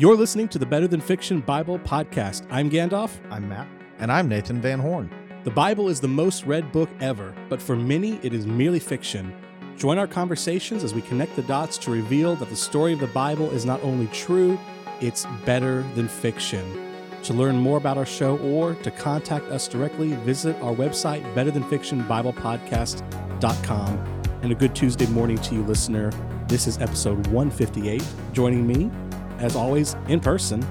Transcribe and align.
You're 0.00 0.16
listening 0.16 0.48
to 0.48 0.58
the 0.58 0.64
Better 0.64 0.88
Than 0.88 1.02
Fiction 1.02 1.40
Bible 1.40 1.78
podcast. 1.78 2.46
I'm 2.50 2.70
Gandalf. 2.70 3.18
I'm 3.30 3.46
Matt. 3.50 3.68
And 3.98 4.10
I'm 4.10 4.30
Nathan 4.30 4.58
Van 4.58 4.78
Horn. 4.78 5.10
The 5.44 5.50
Bible 5.50 5.90
is 5.90 6.00
the 6.00 6.08
most 6.08 6.46
read 6.46 6.72
book 6.72 6.88
ever, 7.02 7.34
but 7.50 7.60
for 7.60 7.76
many, 7.76 8.18
it 8.22 8.32
is 8.32 8.46
merely 8.46 8.78
fiction. 8.78 9.30
Join 9.76 9.98
our 9.98 10.06
conversations 10.06 10.84
as 10.84 10.94
we 10.94 11.02
connect 11.02 11.36
the 11.36 11.42
dots 11.42 11.76
to 11.76 11.90
reveal 11.90 12.34
that 12.36 12.48
the 12.48 12.56
story 12.56 12.94
of 12.94 13.00
the 13.00 13.08
Bible 13.08 13.50
is 13.50 13.66
not 13.66 13.82
only 13.82 14.06
true, 14.06 14.58
it's 15.02 15.26
better 15.44 15.82
than 15.94 16.08
fiction. 16.08 16.64
To 17.24 17.34
learn 17.34 17.56
more 17.56 17.76
about 17.76 17.98
our 17.98 18.06
show 18.06 18.38
or 18.38 18.76
to 18.76 18.90
contact 18.90 19.50
us 19.50 19.68
directly, 19.68 20.14
visit 20.24 20.56
our 20.62 20.72
website, 20.72 21.22
betterthanfictionbiblepodcast.com. 21.34 24.22
And 24.42 24.50
a 24.50 24.54
good 24.54 24.74
Tuesday 24.74 25.06
morning 25.08 25.36
to 25.36 25.54
you, 25.54 25.62
listener. 25.64 26.10
This 26.48 26.66
is 26.66 26.78
episode 26.78 27.26
158. 27.26 28.02
Joining 28.32 28.66
me, 28.66 28.90
as 29.40 29.56
always, 29.56 29.96
in 30.08 30.20
person, 30.20 30.64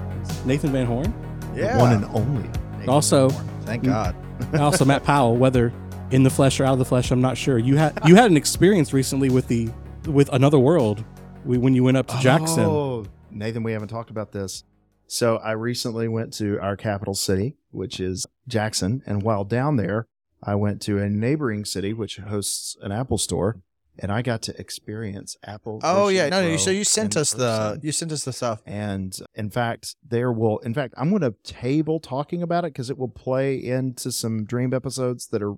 Nathan 0.44 0.72
Van 0.72 0.86
Horn. 0.86 1.12
Yeah. 1.54 1.78
One 1.78 1.92
and 1.92 2.04
only. 2.06 2.48
Also, 2.88 3.28
Thank 3.64 3.84
God. 3.84 4.16
also 4.58 4.84
Matt 4.84 5.04
Powell, 5.04 5.36
whether 5.36 5.72
in 6.10 6.22
the 6.22 6.30
flesh 6.30 6.60
or 6.60 6.64
out 6.64 6.72
of 6.72 6.78
the 6.78 6.84
flesh, 6.84 7.10
I'm 7.10 7.20
not 7.20 7.36
sure. 7.36 7.58
You 7.58 7.76
had 7.76 7.98
you 8.06 8.14
had 8.14 8.30
an 8.30 8.36
experience 8.36 8.92
recently 8.92 9.28
with 9.30 9.48
the 9.48 9.68
with 10.06 10.32
Another 10.32 10.58
World 10.58 11.04
we- 11.44 11.58
when 11.58 11.74
you 11.74 11.84
went 11.84 11.96
up 11.96 12.06
to 12.08 12.18
Jackson. 12.20 12.64
Oh, 12.64 13.06
Nathan, 13.30 13.62
we 13.62 13.72
haven't 13.72 13.88
talked 13.88 14.10
about 14.10 14.32
this. 14.32 14.64
So 15.06 15.36
I 15.38 15.52
recently 15.52 16.08
went 16.08 16.32
to 16.34 16.58
our 16.60 16.76
capital 16.76 17.14
city, 17.14 17.56
which 17.72 17.98
is 18.00 18.26
Jackson. 18.46 19.02
And 19.06 19.22
while 19.22 19.44
down 19.44 19.76
there, 19.76 20.06
I 20.42 20.54
went 20.54 20.80
to 20.82 20.98
a 20.98 21.08
neighboring 21.08 21.64
city, 21.64 21.92
which 21.92 22.18
hosts 22.18 22.76
an 22.80 22.92
Apple 22.92 23.18
store. 23.18 23.60
And 23.98 24.10
I 24.10 24.22
got 24.22 24.40
to 24.42 24.58
experience 24.58 25.36
Apple. 25.44 25.80
Oh 25.82 26.08
yeah. 26.08 26.28
No, 26.28 26.42
no. 26.42 26.56
So 26.56 26.70
you 26.70 26.84
sent 26.84 27.16
in 27.16 27.20
us 27.20 27.32
the 27.32 27.78
you 27.82 27.92
sent 27.92 28.12
us 28.12 28.24
the 28.24 28.32
stuff. 28.32 28.62
And 28.64 29.14
in 29.34 29.50
fact, 29.50 29.96
there 30.06 30.32
will, 30.32 30.58
in 30.60 30.72
fact, 30.72 30.94
I'm 30.96 31.10
going 31.10 31.22
to 31.22 31.34
table 31.42 32.00
talking 32.00 32.42
about 32.42 32.64
it 32.64 32.72
because 32.72 32.88
it 32.88 32.96
will 32.96 33.08
play 33.08 33.56
into 33.56 34.10
some 34.10 34.44
dream 34.44 34.72
episodes 34.72 35.26
that 35.28 35.42
are 35.42 35.54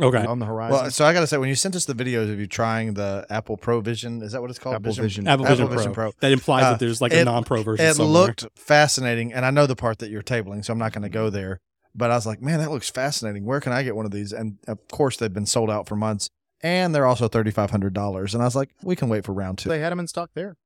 Okay. 0.00 0.24
on 0.24 0.38
the 0.38 0.46
horizon. 0.46 0.72
Well, 0.80 0.90
so 0.90 1.04
I 1.04 1.12
gotta 1.12 1.26
say, 1.26 1.36
when 1.36 1.50
you 1.50 1.54
sent 1.54 1.76
us 1.76 1.84
the 1.84 1.92
videos 1.94 2.32
of 2.32 2.40
you 2.40 2.46
trying 2.46 2.94
the 2.94 3.26
Apple 3.28 3.56
Pro 3.58 3.80
Vision, 3.80 4.22
is 4.22 4.32
that 4.32 4.40
what 4.40 4.48
it's 4.50 4.58
called? 4.58 4.74
Apple 4.76 4.94
Vision. 4.94 5.28
Apple, 5.28 5.44
Apple 5.44 5.56
Vision, 5.66 5.76
Vision 5.76 5.92
Pro. 5.92 6.10
Pro. 6.10 6.18
That 6.20 6.32
implies 6.32 6.64
Uh, 6.64 6.70
that 6.70 6.80
there's 6.80 7.00
like 7.02 7.12
a 7.12 7.24
non-pro 7.24 7.62
version. 7.62 7.84
It 7.86 7.94
somewhere. 7.96 8.12
looked 8.26 8.46
fascinating, 8.56 9.32
and 9.34 9.44
I 9.44 9.50
know 9.50 9.66
the 9.66 9.76
part 9.76 9.98
that 9.98 10.10
you're 10.10 10.22
tabling, 10.22 10.64
so 10.64 10.72
I'm 10.72 10.78
not 10.78 10.92
going 10.92 11.02
to 11.02 11.08
go 11.10 11.28
there. 11.30 11.60
But 11.94 12.10
I 12.10 12.14
was 12.14 12.24
like, 12.26 12.40
man, 12.40 12.58
that 12.60 12.70
looks 12.70 12.88
fascinating. 12.88 13.44
Where 13.44 13.60
can 13.60 13.72
I 13.72 13.82
get 13.82 13.94
one 13.94 14.06
of 14.06 14.12
these? 14.12 14.32
And 14.32 14.56
of 14.66 14.78
course, 14.88 15.18
they've 15.18 15.32
been 15.32 15.46
sold 15.46 15.70
out 15.70 15.86
for 15.86 15.94
months, 15.94 16.30
and 16.62 16.94
they're 16.94 17.06
also 17.06 17.28
thirty 17.28 17.50
five 17.50 17.70
hundred 17.70 17.92
dollars. 17.94 18.34
And 18.34 18.42
I 18.42 18.46
was 18.46 18.56
like, 18.56 18.70
we 18.82 18.96
can 18.96 19.08
wait 19.08 19.24
for 19.24 19.32
round 19.32 19.58
two. 19.58 19.68
they 19.68 19.80
had 19.80 19.90
them 19.90 20.00
in 20.00 20.06
stock 20.06 20.30
there. 20.34 20.56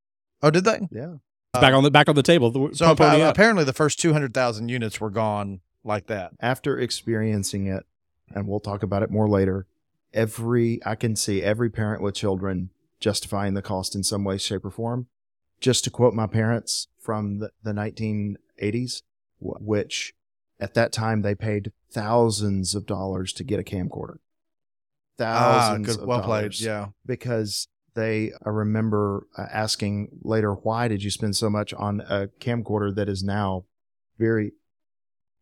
Oh, 0.43 0.51
did 0.51 0.65
they? 0.65 0.87
Yeah. 0.91 1.15
back 1.53 1.73
on 1.75 1.83
the 1.83 1.91
back 1.91 2.09
on 2.09 2.15
the 2.15 2.23
table. 2.23 2.51
The, 2.51 2.75
So 2.75 2.95
pony 2.95 3.23
uh, 3.23 3.31
apparently, 3.31 3.65
the 3.65 3.73
first 3.73 3.99
two 3.99 4.13
hundred 4.13 4.35
thousand 4.35 4.69
units 4.69 5.01
were 5.01 5.11
gone 5.11 5.61
like 5.85 6.07
that. 6.09 6.33
after 6.41 6.79
experiencing 6.79 7.67
it, 7.67 7.85
and 8.35 8.47
we'll 8.49 8.61
talk 8.61 8.83
about 8.83 9.03
it 9.03 9.11
more 9.11 9.29
later, 9.29 9.67
every 10.13 10.81
I 10.85 10.95
can 10.97 11.17
see 11.17 11.43
every 11.43 11.71
parent 11.71 12.03
with 12.03 12.15
children 12.15 12.71
justifying 13.01 13.55
the 13.55 13.63
cost 13.63 13.95
in 13.95 14.03
some 14.03 14.25
way, 14.25 14.37
shape, 14.39 14.65
or 14.65 14.71
form. 14.71 15.07
Just 15.61 15.85
to 15.85 15.91
quote 15.91 16.13
my 16.13 16.27
parents 16.27 16.89
from 17.01 17.39
the, 17.39 17.51
the 17.63 17.73
1980s, 17.73 19.03
which 19.41 20.15
at 20.61 20.75
that 20.75 20.93
time 20.93 21.23
they 21.23 21.35
paid 21.35 21.73
thousands 21.91 22.75
of 22.75 22.85
dollars 22.87 23.33
to 23.35 23.45
get 23.45 23.61
a 23.61 23.63
camcorder. 23.63 24.17
Ah, 25.21 25.69
Thousands 25.69 25.87
good, 25.87 26.03
of 26.03 26.09
well 26.09 26.23
played. 26.23 26.59
Yeah. 26.61 26.89
because 27.05 27.69
they 27.95 28.33
I 28.45 28.51
remember 28.51 29.27
uh, 29.37 29.47
asking 29.51 30.09
later 30.23 30.53
why 30.53 30.87
did 30.89 31.03
you 31.03 31.11
spend 31.11 31.35
so 31.35 31.49
much 31.49 31.73
on 31.75 32.01
a 32.03 32.29
camcorder 32.41 32.95
that 32.95 33.09
is 33.09 33.23
now 33.25 33.65
very 34.19 34.53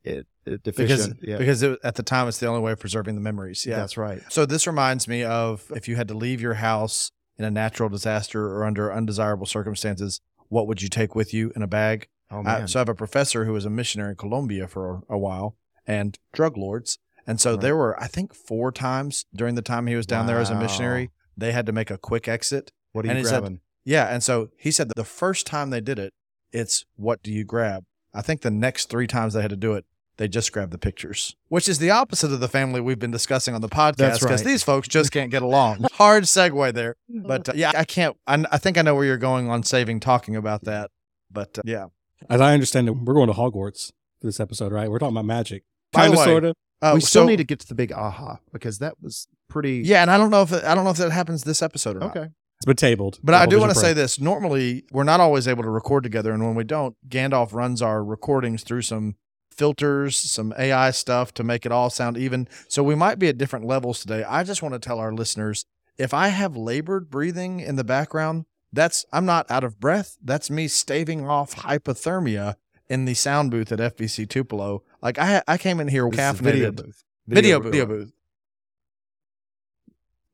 it, 0.04 0.26
it 0.46 0.62
because 0.62 1.06
deficient 1.06 1.18
yeah 1.22 1.38
because 1.38 1.62
it, 1.62 1.78
at 1.82 1.96
the 1.96 2.02
time 2.02 2.28
it's 2.28 2.38
the 2.38 2.46
only 2.46 2.60
way 2.60 2.72
of 2.72 2.78
preserving 2.80 3.14
the 3.16 3.20
memories. 3.20 3.66
Yeah. 3.66 3.76
that's 3.76 3.96
right 3.96 4.22
So 4.28 4.46
this 4.46 4.66
reminds 4.66 5.08
me 5.08 5.24
of 5.24 5.64
if 5.74 5.88
you 5.88 5.96
had 5.96 6.08
to 6.08 6.14
leave 6.14 6.40
your 6.40 6.54
house 6.54 7.10
in 7.36 7.44
a 7.44 7.50
natural 7.50 7.88
disaster 7.88 8.46
or 8.46 8.64
under 8.64 8.92
undesirable 8.92 9.46
circumstances, 9.46 10.20
what 10.48 10.68
would 10.68 10.80
you 10.80 10.88
take 10.88 11.16
with 11.16 11.34
you 11.34 11.52
in 11.56 11.62
a 11.62 11.66
bag? 11.66 12.06
oh 12.30 12.38
I, 12.38 12.42
man 12.42 12.68
so 12.68 12.78
I 12.78 12.82
have 12.82 12.88
a 12.88 12.94
professor 12.94 13.44
who 13.46 13.52
was 13.52 13.64
a 13.64 13.70
missionary 13.70 14.10
in 14.10 14.16
Colombia 14.16 14.68
for 14.68 15.02
a, 15.08 15.14
a 15.14 15.18
while 15.18 15.56
and 15.86 16.16
drug 16.32 16.56
lords. 16.56 16.98
And 17.26 17.40
so 17.40 17.52
Right. 17.52 17.60
there 17.60 17.76
were, 17.76 18.00
I 18.00 18.06
think, 18.06 18.34
four 18.34 18.70
times 18.72 19.24
during 19.34 19.54
the 19.54 19.62
time 19.62 19.86
he 19.86 19.96
was 19.96 20.06
down 20.06 20.26
there 20.26 20.38
as 20.38 20.50
a 20.50 20.54
missionary, 20.54 21.10
they 21.36 21.52
had 21.52 21.66
to 21.66 21.72
make 21.72 21.90
a 21.90 21.98
quick 21.98 22.28
exit. 22.28 22.70
what 22.92 23.04
are 23.04 23.08
and 23.08 23.18
you 23.18 23.24
he 23.24 23.28
said- 23.28 23.58
Yeah. 23.84 24.06
And 24.06 24.22
so 24.22 24.50
he 24.56 24.70
said 24.70 24.88
that 24.88 24.94
the 24.94 25.04
first 25.04 25.46
time 25.46 25.70
they 25.70 25.80
did 25.80 25.98
it, 25.98 26.14
it's 26.52 26.84
what 26.94 27.22
do 27.24 27.32
you 27.32 27.42
grab? 27.44 27.84
I 28.14 28.22
think 28.22 28.42
the 28.42 28.50
next 28.50 28.88
three 28.88 29.08
times 29.08 29.34
they 29.34 29.42
had 29.42 29.50
to 29.50 29.56
do 29.56 29.72
it, 29.72 29.84
they 30.16 30.28
just 30.28 30.52
grabbed 30.52 30.70
the 30.70 30.78
pictures, 30.78 31.34
which 31.48 31.68
is 31.68 31.80
the 31.80 31.90
opposite 31.90 32.30
of 32.32 32.38
the 32.38 32.46
family 32.46 32.80
we've 32.80 33.00
been 33.00 33.10
discussing 33.10 33.52
on 33.54 33.60
the 33.60 33.68
podcast 33.68 34.20
because 34.20 34.42
right. 34.42 34.44
these 34.44 34.62
folks 34.62 34.86
just 34.86 35.10
can't 35.10 35.32
get 35.32 35.42
along. 35.42 35.84
Hard 35.94 36.22
segue 36.24 36.72
there. 36.72 36.94
But 37.08 37.48
uh, 37.48 37.52
yeah, 37.56 37.72
I 37.74 37.84
can't. 37.84 38.16
I, 38.28 38.44
I 38.52 38.58
think 38.58 38.78
I 38.78 38.82
know 38.82 38.94
where 38.94 39.04
you're 39.04 39.16
going 39.16 39.50
on 39.50 39.64
saving 39.64 39.98
talking 39.98 40.36
about 40.36 40.62
that. 40.64 40.92
But 41.32 41.58
uh, 41.58 41.62
yeah. 41.64 41.86
As 42.30 42.40
I 42.40 42.54
understand 42.54 42.86
it, 42.86 42.92
we're 42.92 43.14
going 43.14 43.26
to 43.26 43.34
Hogwarts 43.34 43.90
for 44.20 44.28
this 44.28 44.38
episode, 44.38 44.72
right? 44.72 44.88
We're 44.88 45.00
talking 45.00 45.16
about 45.16 45.26
magic. 45.26 45.64
Kind 45.92 46.12
of, 46.12 46.20
sort 46.20 46.44
of. 46.44 46.54
Uh, 46.84 46.94
we 46.94 47.00
still 47.00 47.22
so- 47.22 47.26
need 47.26 47.36
to 47.36 47.44
get 47.44 47.60
to 47.60 47.66
the 47.66 47.74
big 47.74 47.92
aha 47.92 48.38
because 48.52 48.78
that 48.78 48.94
was 49.02 49.26
pretty 49.48 49.82
Yeah, 49.84 50.02
and 50.02 50.10
I 50.10 50.18
don't 50.18 50.30
know 50.30 50.42
if 50.42 50.52
I 50.52 50.74
don't 50.74 50.84
know 50.84 50.90
if 50.90 50.96
that 50.98 51.10
happens 51.10 51.44
this 51.44 51.62
episode 51.62 51.96
or 51.96 52.00
not. 52.00 52.16
okay 52.16 52.28
It's 52.58 52.66
been 52.66 52.76
tabled. 52.76 53.18
But 53.22 53.34
I 53.34 53.46
do 53.46 53.58
want 53.58 53.72
to 53.72 53.78
say 53.78 53.92
this. 53.92 54.20
Normally, 54.20 54.84
we're 54.92 55.04
not 55.04 55.20
always 55.20 55.48
able 55.48 55.62
to 55.62 55.70
record 55.70 56.02
together. 56.04 56.32
And 56.32 56.44
when 56.44 56.54
we 56.54 56.64
don't, 56.64 56.96
Gandalf 57.08 57.52
runs 57.52 57.82
our 57.82 58.04
recordings 58.04 58.62
through 58.62 58.82
some 58.82 59.16
filters, 59.50 60.16
some 60.16 60.52
AI 60.58 60.90
stuff 60.90 61.32
to 61.34 61.44
make 61.44 61.64
it 61.64 61.72
all 61.72 61.90
sound 61.90 62.16
even. 62.16 62.48
So 62.68 62.82
we 62.82 62.94
might 62.94 63.18
be 63.18 63.28
at 63.28 63.38
different 63.38 63.66
levels 63.66 64.00
today. 64.00 64.24
I 64.24 64.42
just 64.44 64.62
want 64.62 64.74
to 64.74 64.78
tell 64.78 64.98
our 64.98 65.12
listeners 65.12 65.64
if 65.96 66.12
I 66.12 66.28
have 66.28 66.56
labored 66.56 67.08
breathing 67.10 67.60
in 67.60 67.76
the 67.76 67.84
background, 67.84 68.46
that's 68.72 69.04
I'm 69.12 69.24
not 69.24 69.48
out 69.50 69.64
of 69.64 69.78
breath. 69.78 70.16
That's 70.22 70.50
me 70.50 70.66
staving 70.68 71.26
off 71.26 71.54
hypothermia 71.56 72.56
in 72.88 73.04
the 73.04 73.14
sound 73.14 73.50
booth 73.50 73.70
at 73.72 73.78
FBC 73.78 74.28
Tupelo. 74.28 74.82
Like 75.04 75.18
I 75.18 75.42
I 75.46 75.58
came 75.58 75.78
in 75.80 75.86
here 75.88 76.08
This 76.10 76.18
is 76.18 76.24
caffeinated. 76.40 76.42
video 76.42 76.72
booth 76.72 77.04
Video, 77.26 77.60
video 77.60 77.86
booth. 77.86 78.12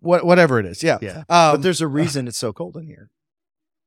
What, 0.00 0.24
whatever 0.24 0.58
it 0.58 0.64
is. 0.66 0.82
Yeah. 0.82 0.98
yeah 1.02 1.18
Um, 1.28 1.54
but 1.56 1.62
there's 1.62 1.80
a 1.82 1.86
reason 1.86 2.26
it's 2.26 2.38
so 2.38 2.52
cold 2.54 2.76
in 2.76 2.86
here 2.86 3.10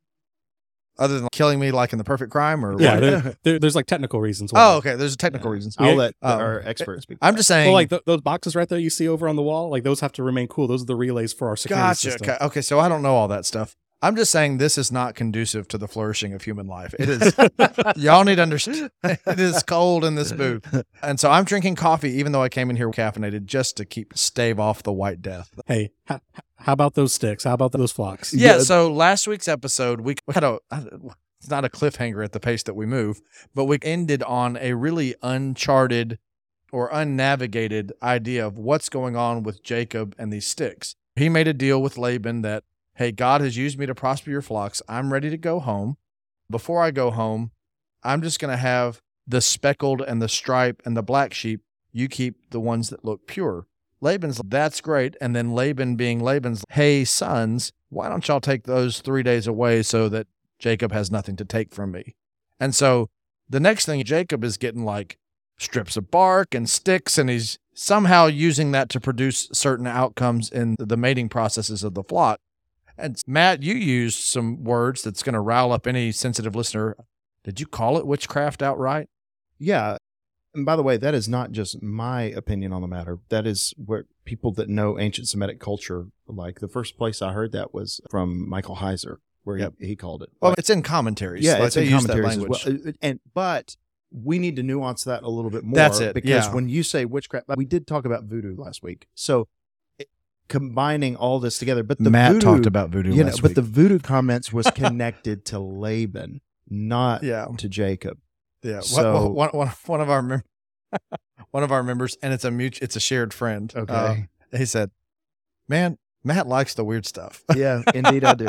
other 0.99 1.19
than 1.19 1.27
killing 1.31 1.59
me 1.59 1.71
like 1.71 1.91
in 1.91 1.97
the 1.97 2.03
perfect 2.03 2.31
crime 2.31 2.63
or 2.63 2.79
Yeah, 2.79 2.99
there, 2.99 3.35
there, 3.43 3.59
there's 3.59 3.75
like 3.75 3.87
technical 3.87 4.21
reasons. 4.21 4.53
Why. 4.53 4.63
Oh, 4.73 4.77
okay. 4.77 4.95
There's 4.95 5.17
technical 5.17 5.49
reasons. 5.49 5.75
I'll 5.79 5.89
Yeah. 5.91 5.95
let 5.95 6.15
Um, 6.21 6.39
our 6.39 6.61
experts 6.65 7.03
speak 7.03 7.17
I'm 7.21 7.35
just 7.35 7.47
saying. 7.47 7.67
Well, 7.67 7.73
like 7.73 7.89
th- 7.89 8.03
those 8.05 8.21
boxes 8.21 8.55
right 8.55 8.69
there 8.69 8.77
you 8.77 8.91
see 8.91 9.07
over 9.07 9.27
on 9.27 9.35
the 9.35 9.41
wall, 9.41 9.69
like 9.69 9.83
those 9.83 10.01
have 10.01 10.11
to 10.13 10.23
remain 10.23 10.47
cool. 10.47 10.67
Those 10.67 10.83
are 10.83 10.85
the 10.85 10.95
relays 10.95 11.33
for 11.33 11.47
our 11.47 11.55
security 11.55 11.81
gotcha. 11.81 11.95
system. 12.11 12.29
Okay. 12.29 12.45
okay, 12.45 12.61
so 12.61 12.79
I 12.79 12.89
don't 12.89 13.01
know 13.01 13.15
all 13.15 13.27
that 13.29 13.45
stuff. 13.45 13.75
I'm 14.03 14.15
just 14.15 14.31
saying 14.31 14.57
this 14.57 14.77
is 14.77 14.91
not 14.91 15.15
conducive 15.15 15.67
to 15.69 15.77
the 15.77 15.87
flourishing 15.87 16.33
of 16.33 16.43
human 16.43 16.67
life. 16.67 16.93
It 16.99 17.09
is. 17.09 17.33
y'all 17.95 18.23
need 18.23 18.35
to 18.35 18.41
understand. 18.41 18.91
It 19.03 19.39
is 19.39 19.63
cold 19.63 20.03
in 20.03 20.15
this 20.15 20.31
booth, 20.31 20.83
and 21.01 21.19
so 21.19 21.31
I'm 21.31 21.45
drinking 21.45 21.75
coffee, 21.75 22.11
even 22.11 22.31
though 22.33 22.43
I 22.43 22.49
came 22.49 22.69
in 22.69 22.75
here 22.75 22.89
caffeinated, 22.91 23.45
just 23.45 23.77
to 23.77 23.85
keep 23.85 24.17
stave 24.17 24.59
off 24.59 24.83
the 24.83 24.91
white 24.93 25.21
death. 25.21 25.57
Hey, 25.65 25.91
h- 26.11 26.19
how 26.57 26.73
about 26.73 26.95
those 26.95 27.13
sticks? 27.13 27.45
How 27.45 27.53
about 27.53 27.71
those 27.71 27.91
flocks? 27.91 28.33
Yeah. 28.33 28.59
So 28.59 28.91
last 28.91 29.27
week's 29.27 29.47
episode, 29.47 30.01
we 30.01 30.15
we 30.27 30.33
had 30.33 30.43
a. 30.43 30.59
It's 31.39 31.49
not 31.49 31.65
a 31.65 31.69
cliffhanger 31.69 32.23
at 32.23 32.31
the 32.31 32.39
pace 32.39 32.63
that 32.63 32.73
we 32.73 32.85
move, 32.85 33.21
but 33.53 33.65
we 33.65 33.77
ended 33.81 34.23
on 34.23 34.55
a 34.57 34.73
really 34.75 35.13
uncharted 35.21 36.17
or 36.71 36.89
unnavigated 36.91 37.93
idea 38.01 38.45
of 38.47 38.57
what's 38.57 38.89
going 38.89 39.15
on 39.15 39.43
with 39.43 39.61
Jacob 39.61 40.15
and 40.17 40.31
these 40.33 40.47
sticks. 40.47 40.95
He 41.15 41.29
made 41.29 41.47
a 41.47 41.53
deal 41.53 41.81
with 41.81 41.97
Laban 41.97 42.41
that, 42.41 42.63
hey, 42.95 43.11
God 43.11 43.41
has 43.41 43.57
used 43.57 43.77
me 43.77 43.85
to 43.85 43.95
prosper 43.95 44.29
your 44.29 44.41
flocks. 44.41 44.81
I'm 44.87 45.11
ready 45.11 45.29
to 45.29 45.37
go 45.37 45.59
home. 45.59 45.97
Before 46.49 46.81
I 46.81 46.91
go 46.91 47.11
home, 47.11 47.51
I'm 48.03 48.21
just 48.21 48.39
going 48.39 48.51
to 48.51 48.57
have 48.57 49.01
the 49.25 49.41
speckled 49.41 50.01
and 50.01 50.21
the 50.21 50.29
stripe 50.29 50.81
and 50.85 50.95
the 50.95 51.03
black 51.03 51.33
sheep. 51.33 51.61
You 51.91 52.07
keep 52.07 52.49
the 52.51 52.59
ones 52.59 52.89
that 52.89 53.05
look 53.05 53.27
pure. 53.27 53.67
Laban's, 54.01 54.41
that's 54.45 54.81
great. 54.81 55.15
And 55.21 55.35
then 55.35 55.53
Laban 55.53 55.95
being 55.95 56.21
Laban's, 56.21 56.63
hey, 56.71 57.05
sons, 57.05 57.71
why 57.89 58.09
don't 58.09 58.27
y'all 58.27 58.41
take 58.41 58.63
those 58.63 58.99
three 58.99 59.23
days 59.23 59.47
away 59.47 59.81
so 59.83 60.09
that 60.09 60.27
Jacob 60.59 60.91
has 60.91 61.09
nothing 61.09 61.35
to 61.37 61.45
take 61.45 61.73
from 61.73 61.91
me? 61.91 62.15
And 62.59 62.75
so 62.75 63.09
the 63.49 63.59
next 63.59 63.85
thing, 63.85 64.03
Jacob 64.03 64.43
is 64.43 64.57
getting 64.57 64.83
like 64.83 65.17
strips 65.57 65.95
of 65.95 66.11
bark 66.11 66.53
and 66.53 66.69
sticks, 66.69 67.17
and 67.17 67.29
he's 67.29 67.57
somehow 67.73 68.25
using 68.25 68.71
that 68.71 68.89
to 68.89 68.99
produce 68.99 69.49
certain 69.53 69.87
outcomes 69.87 70.49
in 70.49 70.75
the 70.79 70.97
mating 70.97 71.29
processes 71.29 71.83
of 71.83 71.93
the 71.93 72.03
flock. 72.03 72.39
And 72.97 73.19
Matt, 73.27 73.63
you 73.63 73.73
used 73.75 74.19
some 74.19 74.63
words 74.63 75.01
that's 75.01 75.23
going 75.23 75.33
to 75.33 75.39
rile 75.39 75.71
up 75.71 75.87
any 75.87 76.11
sensitive 76.11 76.55
listener. 76.55 76.95
Did 77.43 77.59
you 77.59 77.65
call 77.65 77.97
it 77.97 78.05
witchcraft 78.07 78.61
outright? 78.61 79.09
yeah 79.59 79.97
and 80.55 80.65
by 80.65 80.75
the 80.75 80.83
way 80.83 80.97
that 80.97 81.13
is 81.13 81.29
not 81.29 81.51
just 81.51 81.81
my 81.81 82.23
opinion 82.23 82.73
on 82.73 82.81
the 82.81 82.87
matter 82.87 83.19
that 83.29 83.45
is 83.45 83.73
what 83.77 84.05
people 84.25 84.51
that 84.51 84.67
know 84.67 84.99
ancient 84.99 85.27
semitic 85.29 85.59
culture 85.59 86.07
like 86.27 86.59
the 86.59 86.67
first 86.67 86.97
place 86.97 87.21
i 87.21 87.31
heard 87.31 87.51
that 87.51 87.71
was 87.73 88.01
from 88.09 88.49
michael 88.49 88.77
heiser 88.77 89.17
where 89.43 89.57
Yep. 89.59 89.73
he, 89.79 89.87
he 89.87 89.95
called 89.95 90.23
it. 90.23 90.29
Well, 90.41 90.51
Like, 90.51 90.59
it's 90.59 90.69
in 90.69 90.81
commentaries. 90.81 91.43
yeah, 91.43 91.53
Like, 91.59 91.67
it's 91.67 91.77
in 91.77 91.89
commentaries 91.89 92.31
as 92.31 92.37
well. 92.37 92.59
language. 92.65 92.87
Uh, 92.87 92.91
And 93.01 93.19
but 93.33 93.75
we 94.11 94.39
need 94.39 94.55
to 94.55 94.63
nuance 94.63 95.03
that 95.03 95.23
a 95.23 95.29
little 95.29 95.51
bit 95.51 95.63
more. 95.65 95.75
That's 95.75 95.99
it, 95.99 96.13
Because 96.15 96.47
yeah. 96.47 96.53
when 96.53 96.67
you 96.69 96.81
say 96.81 97.03
witchcraft, 97.03 97.47
we 97.57 97.65
did 97.65 97.85
talk 97.85 98.05
about 98.05 98.23
voodoo 98.23 98.55
last 98.57 98.83
week. 98.83 99.07
So 99.15 99.47
combining 100.47 101.15
all 101.15 101.39
this 101.39 101.57
together, 101.57 101.83
but 101.83 101.97
the 101.99 102.09
Matt 102.09 102.33
voodoo, 102.33 102.45
talked 102.45 102.65
about 102.65 102.89
voodoo 102.89 103.13
you 103.13 103.23
know, 103.23 103.31
but 103.31 103.43
week. 103.49 103.55
the 103.55 103.61
voodoo 103.61 103.99
comments 103.99 104.51
was 104.51 104.69
connected 104.75 105.45
to 105.45 105.59
Laban, 105.59 106.41
not 106.69 107.23
yeah, 107.23 107.45
to 107.57 107.69
Jacob. 107.69 108.17
yeah. 108.61 108.81
So- 108.81 109.29
one, 109.29 109.49
one, 109.49 109.71
one 109.85 110.01
of 110.01 110.09
our 110.09 110.21
mem- 110.21 110.43
one 111.51 111.63
of 111.63 111.71
our 111.71 111.83
members, 111.83 112.17
and 112.21 112.33
it's 112.33 112.43
a 112.45 112.51
mutual, 112.51 112.83
it's 112.83 112.95
a 112.95 112.99
shared 112.99 113.33
friend. 113.33 113.73
Okay. 113.75 114.27
uh, 114.53 114.57
he 114.57 114.65
said, 114.65 114.91
"Man, 115.67 115.97
Matt 116.23 116.47
likes 116.47 116.73
the 116.73 116.83
weird 116.83 117.05
stuff." 117.05 117.43
yeah, 117.55 117.81
indeed, 117.93 118.23
I 118.23 118.33
do. 118.35 118.45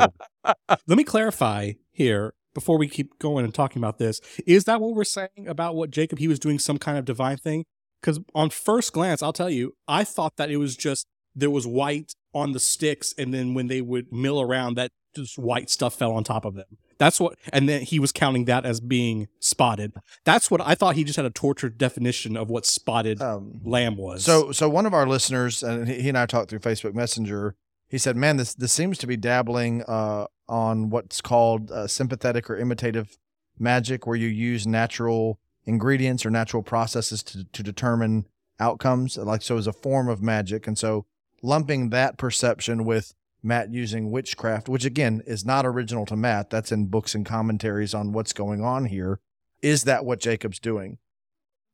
Let 0.69 0.89
me 0.89 1.05
clarify 1.05 1.73
here 1.93 2.35
before 2.55 2.79
we 2.79 2.89
keep 2.89 3.19
going 3.19 3.45
and 3.45 3.55
talking 3.55 3.81
about 3.81 3.99
this. 3.99 4.21
Is 4.47 4.65
that 4.65 4.81
what 4.81 4.95
we're 4.95 5.05
saying 5.05 5.47
about 5.49 5.75
what 5.75 5.91
Jacob 5.91 6.19
he 6.19 6.29
was 6.29 6.39
doing 6.39 6.59
some 6.59 6.79
kind 6.79 6.99
of 6.99 7.05
divine 7.05 7.37
thing? 7.37 7.65
Because 8.01 8.21
on 8.35 8.51
first 8.51 8.93
glance, 8.93 9.23
I'll 9.23 9.33
tell 9.33 9.49
you, 9.49 9.75
I 9.89 10.05
thought 10.05 10.37
that 10.37 10.51
it 10.51 10.59
was 10.59 10.77
just 10.77 11.07
there 11.35 11.51
was 11.51 11.67
white 11.67 12.15
on 12.33 12.53
the 12.53 12.61
sticks, 12.61 13.15
and 13.17 13.33
then 13.33 13.55
when 13.55 13.69
they 13.69 13.81
would 13.81 14.13
mill 14.13 14.41
around, 14.41 14.77
that 14.77 14.93
just 15.15 15.39
white 15.39 15.71
stuff 15.71 15.95
fell 15.95 16.13
on 16.13 16.25
top 16.25 16.45
of 16.45 16.55
them. 16.55 16.79
That's 16.99 17.19
what, 17.19 17.37
and 17.53 17.69
then 17.69 17.83
he 17.83 17.99
was 17.99 18.13
counting 18.13 18.45
that 18.45 18.65
as 18.65 18.81
being 18.81 19.27
spotted. 19.41 19.93
That's 20.25 20.51
what 20.51 20.61
I 20.61 20.75
thought. 20.75 20.95
He 20.95 21.03
just 21.05 21.17
had 21.17 21.25
a 21.25 21.31
tortured 21.31 21.77
definition 21.77 22.37
of 22.37 22.49
what 22.51 22.65
spotted 22.65 23.21
Um, 23.21 23.61
lamb 23.65 23.97
was. 23.97 24.25
So, 24.25 24.53
so 24.53 24.69
one 24.69 24.87
of 24.87 24.95
our 24.95 25.07
listeners, 25.07 25.63
and 25.63 25.89
he 25.89 26.09
and 26.09 26.17
I 26.19 26.27
talked 26.27 26.51
through 26.51 26.61
Facebook 26.61 26.95
Messenger. 26.95 27.57
He 27.89 27.99
said, 27.99 28.17
"Man, 28.17 28.37
this 28.37 28.55
this 28.55 28.73
seems 28.73 28.99
to 28.99 29.07
be 29.07 29.17
dabbling 29.17 29.83
uh, 29.83 30.27
on 30.49 30.91
what's 30.91 31.21
called 31.21 31.71
uh, 31.71 31.87
sympathetic 31.87 32.49
or 32.49 32.57
imitative 32.57 33.19
magic, 33.59 34.07
where 34.07 34.17
you 34.17 34.29
use 34.29 34.67
natural 34.67 35.39
ingredients 35.65 36.25
or 36.25 36.31
natural 36.31 36.63
processes 36.63 37.23
to 37.25 37.45
to 37.45 37.63
determine 37.63 38.27
outcomes. 38.61 39.17
Like 39.17 39.43
so, 39.43 39.59
as 39.59 39.67
a 39.67 39.73
form 39.73 40.09
of 40.09 40.23
magic, 40.23 40.67
and 40.67 40.79
so 40.79 41.07
lumping 41.45 41.91
that 41.91 42.17
perception 42.17 42.85
with 42.85 43.15
Matt 43.43 43.73
using 43.73 44.11
witchcraft, 44.11 44.69
which 44.69 44.85
again 44.85 45.23
is 45.27 45.45
not 45.45 45.67
original 45.67 46.07
to 46.07 46.17
Matt. 46.17 46.51
That's 46.51 46.73
in 46.73 46.87
books 46.87 47.15
and 47.15 47.27
commentaries 47.27 47.95
on 47.95 48.13
what's 48.13 48.33
going 48.33 48.63
on 48.63 48.87
here. 48.87 49.21
Is 49.61 49.85
that 49.85 50.05
what 50.05 50.21
Jacob's 50.21 50.59
doing? 50.59 50.99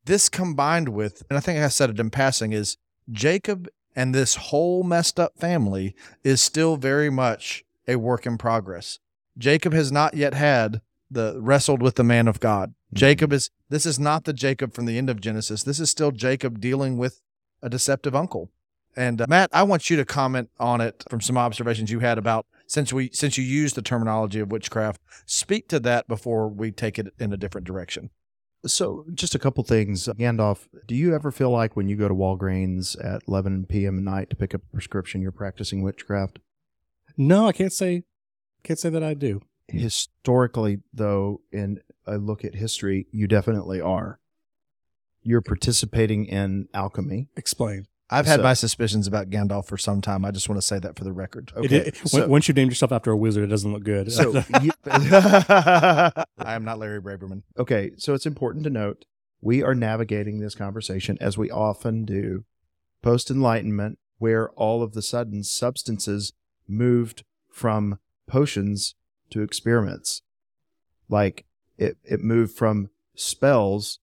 This 0.05 0.29
combined 0.29 0.89
with, 0.89 1.23
and 1.29 1.37
I 1.37 1.41
think 1.41 1.59
I 1.59 1.67
said 1.69 1.89
it 1.89 1.99
in 1.99 2.09
passing, 2.09 2.51
is 2.51 2.77
Jacob 3.09 3.69
and 3.95 4.13
this 4.13 4.35
whole 4.35 4.83
messed 4.83 5.19
up 5.19 5.37
family 5.37 5.95
is 6.23 6.41
still 6.41 6.77
very 6.77 7.09
much 7.09 7.63
a 7.87 7.95
work 7.97 8.25
in 8.25 8.37
progress. 8.37 8.99
Jacob 9.37 9.73
has 9.73 9.91
not 9.91 10.13
yet 10.13 10.33
had 10.33 10.81
the 11.09 11.37
wrestled 11.41 11.81
with 11.81 11.95
the 11.95 12.03
man 12.03 12.27
of 12.27 12.39
God. 12.39 12.69
Mm-hmm. 12.69 12.97
Jacob 12.97 13.33
is 13.33 13.49
this 13.69 13.85
is 13.85 13.99
not 13.99 14.23
the 14.23 14.33
Jacob 14.33 14.73
from 14.73 14.85
the 14.85 14.97
end 14.97 15.09
of 15.09 15.21
Genesis. 15.21 15.63
This 15.63 15.79
is 15.79 15.89
still 15.89 16.11
Jacob 16.11 16.59
dealing 16.59 16.97
with 16.97 17.21
a 17.61 17.69
deceptive 17.69 18.15
uncle. 18.15 18.49
And 18.95 19.21
uh, 19.21 19.25
Matt, 19.29 19.49
I 19.53 19.63
want 19.63 19.89
you 19.89 19.97
to 19.97 20.05
comment 20.05 20.49
on 20.59 20.81
it 20.81 21.03
from 21.09 21.21
some 21.21 21.37
observations 21.37 21.91
you 21.91 21.99
had 21.99 22.17
about 22.17 22.45
since 22.67 22.91
we 22.91 23.09
since 23.13 23.37
you 23.37 23.43
used 23.43 23.75
the 23.75 23.81
terminology 23.81 24.39
of 24.39 24.51
witchcraft. 24.51 25.01
Speak 25.25 25.67
to 25.69 25.79
that 25.81 26.07
before 26.07 26.47
we 26.47 26.71
take 26.71 26.99
it 26.99 27.13
in 27.19 27.31
a 27.31 27.37
different 27.37 27.65
direction. 27.65 28.09
So, 28.65 29.05
just 29.13 29.33
a 29.33 29.39
couple 29.39 29.63
things. 29.63 30.07
Gandalf, 30.07 30.67
do 30.85 30.93
you 30.93 31.15
ever 31.15 31.31
feel 31.31 31.49
like 31.49 31.75
when 31.75 31.89
you 31.89 31.95
go 31.95 32.07
to 32.07 32.13
Walgreens 32.13 32.95
at 33.03 33.23
11 33.27 33.65
p.m. 33.65 33.97
at 33.97 34.03
night 34.03 34.29
to 34.29 34.35
pick 34.35 34.53
up 34.53 34.61
a 34.61 34.73
prescription, 34.73 35.21
you're 35.21 35.31
practicing 35.31 35.81
witchcraft? 35.81 36.39
no, 37.17 37.47
I 37.47 37.51
can't 37.51 37.73
say, 37.73 38.03
can't 38.63 38.79
say 38.79 38.89
that 38.89 39.03
I 39.03 39.13
do. 39.15 39.41
Historically, 39.67 40.79
though, 40.93 41.41
in 41.51 41.81
a 42.05 42.17
look 42.17 42.45
at 42.45 42.55
history, 42.55 43.07
you 43.11 43.27
definitely 43.27 43.81
are. 43.81 44.19
You're 45.23 45.41
participating 45.41 46.25
in 46.25 46.67
alchemy. 46.73 47.29
Explain. 47.35 47.87
I've 48.11 48.25
had 48.27 48.37
So- 48.39 48.43
my 48.43 48.53
suspicions 48.53 49.07
about 49.07 49.29
Gandalf 49.29 49.65
for 49.65 49.77
some 49.77 50.01
time. 50.01 50.25
I 50.25 50.31
just 50.31 50.49
want 50.49 50.59
to 50.59 50.67
say 50.67 50.79
that 50.79 50.97
for 50.97 51.03
the 51.05 51.13
record. 51.13 51.51
It- 51.57 51.71
it- 51.71 51.95
so- 52.07 52.27
once 52.27 52.47
you 52.47 52.53
named 52.53 52.71
yourself 52.71 52.91
after 52.91 53.09
a 53.11 53.17
wizard, 53.17 53.43
it 53.43 53.47
doesn't 53.47 53.71
look 53.71 53.83
good. 53.83 54.11
So, 54.11 54.31
you- 54.61 54.71
I 54.85 56.25
am 56.39 56.63
not 56.63 56.79
Larry 56.79 57.01
Braberman. 57.01 57.43
okay, 57.57 57.91
so 57.97 58.13
it's 58.13 58.25
important 58.25 58.63
to 58.65 58.69
note 58.69 59.05
we 59.41 59.63
are 59.63 59.73
navigating 59.75 60.39
this 60.39 60.55
conversation 60.55 61.17
as 61.21 61.37
we 61.37 61.49
often 61.49 62.05
do 62.05 62.43
post 63.01 63.31
enlightenment, 63.31 63.97
where 64.17 64.49
all 64.51 64.83
of 64.83 64.93
the 64.93 65.01
sudden 65.01 65.43
substances 65.43 66.33
moved 66.67 67.23
from 67.49 67.97
potions 68.27 68.95
to 69.31 69.41
experiments. 69.41 70.21
Like 71.09 71.45
it, 71.77 71.97
it 72.03 72.21
moved 72.21 72.55
from 72.55 72.89
spells 73.15 73.99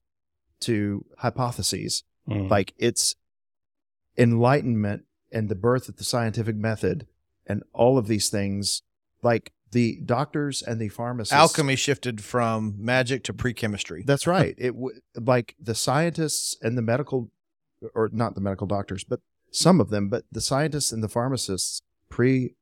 to 0.61 1.05
hypotheses. 1.19 2.03
Mm. 2.27 2.49
Like 2.49 2.73
it's 2.77 3.15
enlightenment 4.17 5.03
and 5.31 5.49
the 5.49 5.55
birth 5.55 5.89
of 5.89 5.97
the 5.97 6.03
scientific 6.03 6.55
method 6.55 7.07
and 7.45 7.63
all 7.73 7.97
of 7.97 8.07
these 8.07 8.29
things, 8.29 8.81
like 9.21 9.51
the 9.71 9.99
doctors 10.05 10.61
and 10.61 10.79
the 10.79 10.89
pharmacists. 10.89 11.33
Alchemy 11.33 11.75
shifted 11.75 12.23
from 12.23 12.75
magic 12.77 13.23
to 13.25 13.33
pre-chemistry. 13.33 14.03
That's 14.05 14.27
right. 14.27 14.55
It 14.57 14.71
w- 14.71 14.99
like 15.15 15.55
the 15.59 15.75
scientists 15.75 16.57
and 16.61 16.77
the 16.77 16.81
medical, 16.81 17.31
or 17.93 18.09
not 18.11 18.35
the 18.35 18.41
medical 18.41 18.67
doctors, 18.67 19.03
but 19.03 19.19
some 19.51 19.79
of 19.79 19.89
them, 19.89 20.09
but 20.09 20.25
the 20.31 20.41
scientists 20.41 20.91
and 20.91 21.03
the 21.03 21.09
pharmacists 21.09 21.81
pre 22.09 22.55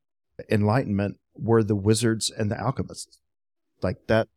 enlightenment 0.50 1.18
were 1.36 1.64
the 1.64 1.76
wizards 1.76 2.30
and 2.30 2.52
the 2.52 2.60
alchemists. 2.60 3.20
Like 3.82 4.08
that. 4.08 4.28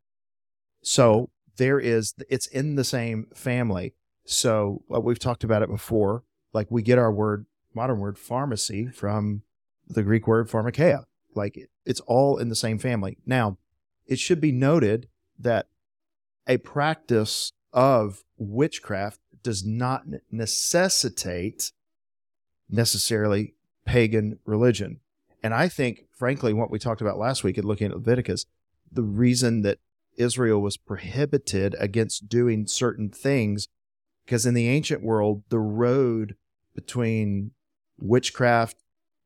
So 0.82 1.30
there 1.56 1.80
is, 1.80 2.14
it's 2.28 2.46
in 2.46 2.74
the 2.74 2.84
same 2.84 3.26
family. 3.34 3.94
So 4.24 4.82
uh, 4.94 5.00
we've 5.00 5.18
talked 5.18 5.44
about 5.44 5.62
it 5.62 5.68
before. 5.68 6.24
Like 6.52 6.70
we 6.70 6.82
get 6.82 6.98
our 6.98 7.12
word, 7.12 7.46
modern 7.74 7.98
word 7.98 8.18
pharmacy 8.18 8.88
from 8.88 9.42
the 9.88 10.02
Greek 10.02 10.26
word 10.26 10.48
pharmakeia. 10.48 11.04
Like 11.34 11.56
it, 11.56 11.70
it's 11.84 12.00
all 12.00 12.38
in 12.38 12.48
the 12.48 12.56
same 12.56 12.78
family. 12.78 13.18
Now, 13.26 13.58
it 14.06 14.18
should 14.18 14.40
be 14.40 14.52
noted 14.52 15.08
that 15.38 15.68
a 16.46 16.58
practice 16.58 17.52
of 17.72 18.24
witchcraft 18.36 19.20
does 19.42 19.64
not 19.64 20.02
necessitate 20.30 21.72
necessarily 22.68 23.54
pagan 23.84 24.38
religion. 24.44 25.00
And 25.42 25.54
I 25.54 25.68
think, 25.68 26.06
frankly, 26.12 26.52
what 26.52 26.70
we 26.70 26.78
talked 26.78 27.00
about 27.00 27.18
last 27.18 27.44
week 27.44 27.56
in 27.56 27.64
looking 27.64 27.90
at 27.90 27.96
Leviticus, 27.96 28.46
the 28.90 29.02
reason 29.02 29.62
that 29.62 29.78
Israel 30.16 30.60
was 30.60 30.76
prohibited 30.76 31.74
against 31.78 32.28
doing 32.28 32.66
certain 32.66 33.08
things, 33.08 33.68
because 34.24 34.44
in 34.44 34.54
the 34.54 34.68
ancient 34.68 35.02
world, 35.02 35.44
the 35.48 35.58
road 35.58 36.36
between 36.74 37.52
witchcraft 37.98 38.76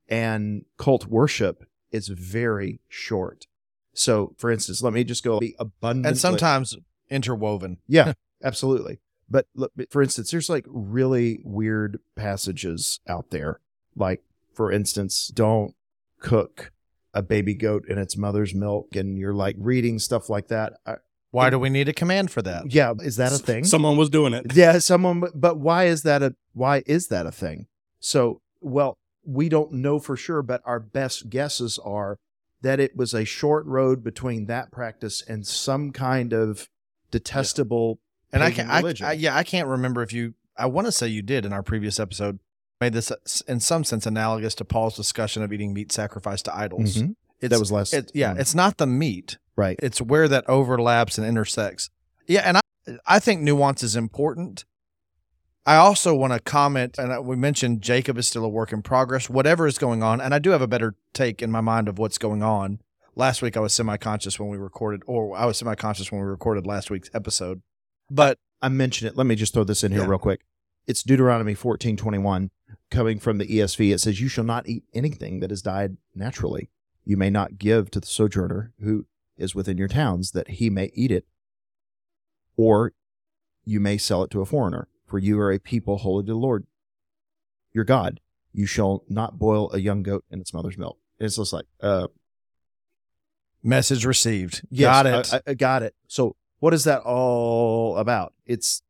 and 0.08 0.64
cult 0.76 1.06
worship 1.06 1.64
is 1.90 2.08
very 2.08 2.80
short. 2.88 3.46
So, 3.94 4.34
for 4.38 4.50
instance, 4.50 4.82
let 4.82 4.92
me 4.92 5.04
just 5.04 5.22
go 5.22 5.38
be 5.38 5.54
abundantly. 5.58 6.10
and 6.10 6.18
sometimes 6.18 6.76
interwoven. 7.08 7.78
Yeah, 7.86 8.14
absolutely. 8.42 8.98
But 9.30 9.46
look, 9.54 9.72
for 9.90 10.02
instance, 10.02 10.30
there's 10.30 10.50
like 10.50 10.66
really 10.68 11.40
weird 11.44 12.00
passages 12.16 13.00
out 13.08 13.30
there. 13.30 13.60
Like, 13.96 14.22
for 14.52 14.70
instance, 14.72 15.28
don't 15.28 15.74
cook 16.20 16.72
a 17.14 17.22
baby 17.22 17.54
goat 17.54 17.84
in 17.88 17.96
its 17.96 18.16
mother's 18.16 18.54
milk, 18.54 18.96
and 18.96 19.16
you're 19.16 19.32
like 19.34 19.56
reading 19.58 19.98
stuff 19.98 20.28
like 20.28 20.48
that. 20.48 20.74
I, 20.84 20.96
Why 21.34 21.50
do 21.50 21.58
we 21.58 21.68
need 21.68 21.88
a 21.88 21.92
command 21.92 22.30
for 22.30 22.42
that? 22.42 22.72
yeah, 22.72 22.92
is 23.00 23.16
that 23.16 23.32
a 23.32 23.38
thing? 23.38 23.64
Someone 23.64 23.96
was 23.96 24.08
doing 24.08 24.32
it. 24.34 24.54
yeah, 24.54 24.78
someone. 24.78 25.24
But 25.34 25.58
why 25.58 25.84
is 25.84 26.02
that 26.02 26.22
a 26.22 26.34
why 26.52 26.82
is 26.86 27.08
that 27.08 27.26
a 27.26 27.32
thing? 27.32 27.66
So, 28.00 28.40
well, 28.60 28.98
we 29.24 29.48
don't 29.48 29.72
know 29.72 29.98
for 29.98 30.16
sure, 30.16 30.42
but 30.42 30.62
our 30.64 30.78
best 30.78 31.30
guesses 31.30 31.78
are 31.84 32.18
that 32.62 32.78
it 32.80 32.96
was 32.96 33.12
a 33.14 33.24
short 33.24 33.66
road 33.66 34.04
between 34.04 34.46
that 34.46 34.70
practice 34.70 35.22
and 35.26 35.46
some 35.46 35.90
kind 35.90 36.32
of 36.32 36.68
detestable 37.10 37.98
And 38.32 38.42
I 38.42 38.50
can't, 38.50 38.68
I, 38.70 38.78
religion. 38.78 39.06
I, 39.06 39.12
yeah, 39.12 39.36
I 39.36 39.42
can't 39.44 39.68
remember 39.68 40.02
if 40.02 40.12
you. 40.12 40.34
I 40.56 40.66
want 40.66 40.86
to 40.86 40.92
say 40.92 41.08
you 41.08 41.22
did 41.22 41.44
in 41.44 41.52
our 41.52 41.62
previous 41.62 41.98
episode. 41.98 42.38
Made 42.80 42.92
this 42.92 43.10
uh, 43.10 43.16
in 43.48 43.60
some 43.60 43.84
sense 43.84 44.04
analogous 44.06 44.54
to 44.56 44.64
Paul's 44.64 44.96
discussion 44.96 45.42
of 45.42 45.52
eating 45.52 45.72
meat 45.72 45.90
sacrificed 45.92 46.44
to 46.46 46.56
idols. 46.56 46.96
Mhm. 46.96 47.14
It's, 47.44 47.52
that 47.52 47.60
was 47.60 47.72
last. 47.72 47.92
it, 47.94 48.10
yeah, 48.14 48.34
it's 48.38 48.54
not 48.54 48.76
the 48.78 48.86
meat. 48.86 49.38
right. 49.56 49.78
It's 49.82 50.00
where 50.00 50.28
that 50.28 50.48
overlaps 50.48 51.18
and 51.18 51.26
intersects. 51.26 51.90
Yeah, 52.26 52.42
and 52.44 52.56
I 52.58 52.60
I 53.06 53.18
think 53.18 53.40
nuance 53.40 53.82
is 53.82 53.96
important. 53.96 54.64
I 55.66 55.76
also 55.76 56.14
want 56.14 56.34
to 56.34 56.40
comment, 56.40 56.98
and 56.98 57.24
we 57.26 57.36
mentioned 57.36 57.80
Jacob 57.80 58.18
is 58.18 58.28
still 58.28 58.44
a 58.44 58.48
work 58.48 58.70
in 58.72 58.82
progress. 58.82 59.30
Whatever 59.30 59.66
is 59.66 59.78
going 59.78 60.02
on, 60.02 60.20
and 60.20 60.34
I 60.34 60.38
do 60.38 60.50
have 60.50 60.60
a 60.60 60.66
better 60.66 60.94
take 61.14 61.40
in 61.40 61.50
my 61.50 61.62
mind 61.62 61.88
of 61.88 61.98
what's 61.98 62.18
going 62.18 62.42
on. 62.42 62.80
Last 63.16 63.40
week 63.40 63.56
I 63.56 63.60
was 63.60 63.72
semi-conscious 63.72 64.38
when 64.38 64.50
we 64.50 64.58
recorded, 64.58 65.02
or 65.06 65.34
I 65.36 65.46
was 65.46 65.56
semi-conscious 65.58 66.12
when 66.12 66.20
we 66.20 66.26
recorded 66.26 66.66
last 66.66 66.90
week's 66.90 67.08
episode. 67.14 67.62
But 68.10 68.38
I 68.60 68.68
mentioned 68.68 69.10
it. 69.10 69.16
Let 69.16 69.26
me 69.26 69.36
just 69.36 69.54
throw 69.54 69.64
this 69.64 69.82
in 69.84 69.92
here 69.92 70.02
Yeah. 70.02 70.08
real 70.08 70.18
quick. 70.18 70.40
It's 70.86 71.02
Deuteronomy 71.02 71.54
fourteen 71.54 71.96
twenty 71.96 72.18
one, 72.18 72.50
coming 72.90 73.18
from 73.18 73.38
the 73.38 73.46
ESV. 73.46 73.92
It 73.94 74.00
says, 74.00 74.20
"You 74.20 74.28
shall 74.28 74.44
not 74.44 74.68
eat 74.68 74.84
anything 74.92 75.40
that 75.40 75.50
is 75.50 75.62
died 75.62 75.96
naturally." 76.14 76.68
You 77.04 77.16
may 77.16 77.30
not 77.30 77.58
give 77.58 77.90
to 77.90 78.00
the 78.00 78.06
sojourner 78.06 78.72
who 78.82 79.06
is 79.36 79.54
within 79.54 79.78
your 79.78 79.88
towns, 79.88 80.30
that 80.32 80.48
he 80.48 80.70
may 80.70 80.90
eat 80.94 81.10
it, 81.10 81.26
or 82.56 82.92
you 83.64 83.80
may 83.80 83.98
sell 83.98 84.22
it 84.22 84.30
to 84.30 84.40
a 84.40 84.46
foreigner, 84.46 84.88
for 85.06 85.18
you 85.18 85.38
are 85.40 85.52
a 85.52 85.58
people 85.58 85.98
holy 85.98 86.24
to 86.24 86.32
the 86.32 86.38
Lord 86.38 86.66
your 87.72 87.84
God. 87.84 88.20
You 88.52 88.66
shall 88.66 89.02
not 89.08 89.38
boil 89.38 89.70
a 89.72 89.78
young 89.78 90.02
goat 90.02 90.24
in 90.30 90.40
its 90.40 90.54
mother's 90.54 90.78
milk. 90.78 90.98
And 91.18 91.26
It's 91.26 91.36
just 91.36 91.52
like, 91.52 91.66
uh, 91.80 92.08
Message 93.66 94.04
received. 94.04 94.62
Yes, 94.70 94.86
Got 94.86 95.06
it. 95.06 95.34
I, 95.34 95.50
I 95.50 95.54
got 95.54 95.82
it. 95.82 95.94
So, 96.06 96.36
what 96.58 96.74
is 96.74 96.84
that 96.84 97.00
all 97.00 97.96
about? 97.96 98.34
It's 98.44 98.82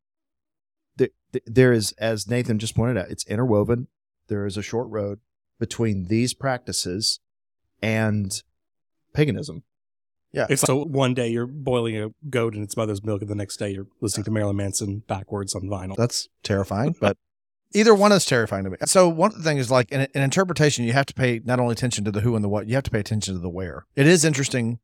th- 0.99 1.13
th- 1.33 1.45
there 1.47 1.73
is, 1.73 1.93
as 1.93 2.27
Nathan 2.27 2.59
just 2.59 2.75
pointed 2.75 2.99
out, 2.99 3.09
it's 3.09 3.25
interwoven. 3.27 3.87
There 4.27 4.47
is 4.47 4.57
a 4.57 4.63
short 4.63 4.89
road 4.91 5.21
between 5.61 6.07
these 6.07 6.35
practices 6.35 7.21
and 7.83 8.43
paganism. 9.13 9.63
Yeah. 10.33 10.47
It's 10.51 10.63
so 10.63 10.85
one 10.85 11.15
day 11.15 11.29
you're 11.29 11.47
boiling 11.47 11.97
a 11.97 12.11
goat 12.29 12.57
in 12.57 12.63
its 12.63 12.77
mother's 12.77 13.05
milk, 13.05 13.23
and 13.23 13.31
the 13.31 13.37
next 13.37 13.57
day 13.57 13.71
you're 13.71 13.87
listening 14.01 14.25
to 14.25 14.31
Marilyn 14.33 14.57
Manson 14.57 15.05
backwards 15.07 15.55
on 15.55 15.63
vinyl. 15.63 15.95
That's 15.97 16.29
terrifying, 16.43 16.97
but 17.01 17.17
either 17.73 17.95
one 17.95 18.11
is 18.11 18.25
terrifying 18.25 18.65
to 18.65 18.71
me. 18.71 18.77
So 18.85 19.09
one 19.09 19.31
thing 19.31 19.59
is 19.59 19.71
like 19.71 19.93
in, 19.93 20.09
in 20.13 20.23
interpretation, 20.23 20.85
you 20.85 20.93
have 20.93 21.07
to 21.07 21.15
pay 21.15 21.41
not 21.45 21.61
only 21.61 21.73
attention 21.73 22.05
to 22.05 22.11
the 22.11 22.21
who 22.21 22.35
and 22.35 22.43
the 22.43 22.49
what, 22.49 22.67
you 22.67 22.75
have 22.75 22.83
to 22.85 22.91
pay 22.91 22.99
attention 23.01 23.35
to 23.35 23.41
the 23.41 23.49
where. 23.49 23.87
It 23.95 24.09
is 24.09 24.25
interesting. 24.25 24.81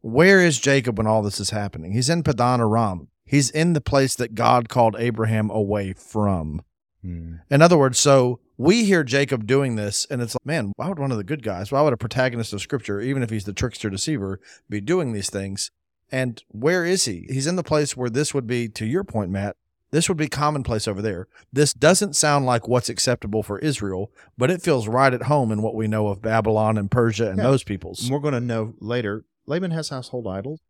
Where 0.00 0.40
is 0.40 0.58
Jacob 0.58 0.98
when 0.98 1.06
all 1.06 1.22
this 1.22 1.38
is 1.38 1.50
happening? 1.50 1.92
He's 1.92 2.08
in 2.08 2.24
Padan 2.24 2.60
Aram. 2.60 3.08
He's 3.24 3.50
in 3.50 3.74
the 3.74 3.80
place 3.80 4.16
that 4.16 4.34
God 4.34 4.68
called 4.68 4.96
Abraham 4.98 5.48
away 5.48 5.92
from. 5.92 6.62
Hmm. 7.02 7.36
In 7.50 7.62
other 7.62 7.78
words, 7.78 8.00
so 8.00 8.40
we 8.62 8.84
hear 8.84 9.02
Jacob 9.02 9.46
doing 9.46 9.76
this, 9.76 10.06
and 10.10 10.22
it's 10.22 10.34
like, 10.34 10.46
man, 10.46 10.72
why 10.76 10.88
would 10.88 10.98
one 10.98 11.10
of 11.10 11.16
the 11.18 11.24
good 11.24 11.42
guys, 11.42 11.72
why 11.72 11.82
would 11.82 11.92
a 11.92 11.96
protagonist 11.96 12.52
of 12.52 12.60
scripture, 12.60 13.00
even 13.00 13.22
if 13.22 13.30
he's 13.30 13.44
the 13.44 13.52
trickster 13.52 13.90
deceiver, 13.90 14.40
be 14.68 14.80
doing 14.80 15.12
these 15.12 15.30
things? 15.30 15.70
And 16.10 16.42
where 16.48 16.84
is 16.84 17.06
he? 17.06 17.26
He's 17.28 17.46
in 17.46 17.56
the 17.56 17.62
place 17.62 17.96
where 17.96 18.10
this 18.10 18.32
would 18.34 18.46
be, 18.46 18.68
to 18.68 18.86
your 18.86 19.02
point, 19.02 19.30
Matt, 19.30 19.56
this 19.90 20.08
would 20.08 20.16
be 20.18 20.28
commonplace 20.28 20.86
over 20.86 21.02
there. 21.02 21.26
This 21.52 21.72
doesn't 21.74 22.16
sound 22.16 22.46
like 22.46 22.68
what's 22.68 22.88
acceptable 22.88 23.42
for 23.42 23.58
Israel, 23.58 24.10
but 24.38 24.50
it 24.50 24.62
feels 24.62 24.88
right 24.88 25.12
at 25.12 25.24
home 25.24 25.50
in 25.50 25.60
what 25.60 25.74
we 25.74 25.88
know 25.88 26.08
of 26.08 26.22
Babylon 26.22 26.78
and 26.78 26.90
Persia 26.90 27.28
and 27.28 27.38
Yeah. 27.38 27.44
those 27.44 27.64
peoples. 27.64 28.02
And 28.02 28.10
we're 28.12 28.20
going 28.20 28.34
to 28.34 28.40
know 28.40 28.74
later. 28.78 29.24
Laban 29.46 29.70
has 29.72 29.88
household 29.88 30.26
idols. 30.26 30.60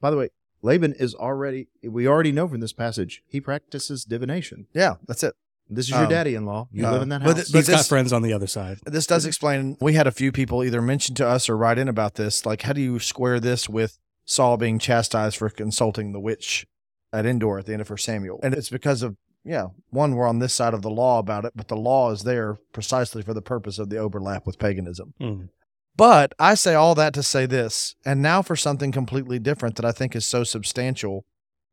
By 0.00 0.10
the 0.10 0.16
way, 0.16 0.30
Laban 0.62 0.94
is 0.94 1.14
already, 1.14 1.68
we 1.82 2.08
already 2.08 2.32
know 2.32 2.48
from 2.48 2.60
this 2.60 2.72
passage, 2.72 3.22
he 3.28 3.40
practices 3.40 4.04
divination. 4.04 4.66
Yeah, 4.72 4.94
that's 5.06 5.22
it. 5.22 5.34
This 5.68 5.86
is 5.86 5.90
your 5.90 6.04
Um, 6.04 6.08
daddy 6.08 6.34
in 6.34 6.44
law. 6.46 6.68
You 6.70 6.86
uh, 6.86 6.92
live 6.92 7.02
in 7.02 7.08
that 7.08 7.22
but 7.24 7.36
house. 7.36 7.50
th- 7.50 7.66
He's 7.66 7.74
got 7.74 7.86
friends 7.86 8.12
on 8.12 8.22
the 8.22 8.32
other 8.32 8.46
side. 8.46 8.78
This 8.84 9.06
does 9.06 9.26
explain. 9.26 9.76
We 9.80 9.94
had 9.94 10.06
a 10.06 10.12
few 10.12 10.30
people 10.32 10.62
either 10.62 10.80
mention 10.80 11.14
to 11.16 11.26
us 11.26 11.48
or 11.48 11.56
write 11.56 11.78
in 11.78 11.88
about 11.88 12.14
this. 12.14 12.46
Like, 12.46 12.62
how 12.62 12.72
do 12.72 12.80
you 12.80 12.98
square 12.98 13.40
this 13.40 13.68
with 13.68 13.98
Saul 14.24 14.56
being 14.56 14.78
chastised 14.78 15.36
for 15.36 15.48
consulting 15.50 16.12
the 16.12 16.20
witch 16.20 16.66
at 17.12 17.26
Endor 17.26 17.58
at 17.58 17.66
the 17.66 17.72
end 17.72 17.80
of 17.82 17.88
First 17.88 18.04
Samuel? 18.04 18.38
And 18.42 18.54
it's 18.54 18.70
because 18.70 19.02
of 19.02 19.16
yeah, 19.44 19.66
one 19.90 20.14
we're 20.16 20.26
on 20.26 20.40
this 20.40 20.52
side 20.54 20.74
of 20.74 20.82
the 20.82 20.90
law 20.90 21.18
about 21.20 21.44
it, 21.44 21.52
but 21.54 21.68
the 21.68 21.76
law 21.76 22.10
is 22.10 22.22
there 22.22 22.58
precisely 22.72 23.22
for 23.22 23.32
the 23.32 23.42
purpose 23.42 23.78
of 23.78 23.90
the 23.90 23.96
overlap 23.96 24.44
with 24.44 24.58
paganism. 24.58 25.14
Mm. 25.20 25.48
But 25.96 26.34
I 26.38 26.54
say 26.54 26.74
all 26.74 26.94
that 26.96 27.14
to 27.14 27.22
say 27.22 27.46
this, 27.46 27.94
and 28.04 28.20
now 28.20 28.42
for 28.42 28.56
something 28.56 28.92
completely 28.92 29.38
different 29.38 29.76
that 29.76 29.84
I 29.84 29.92
think 29.92 30.14
is 30.16 30.26
so 30.26 30.44
substantial. 30.44 31.24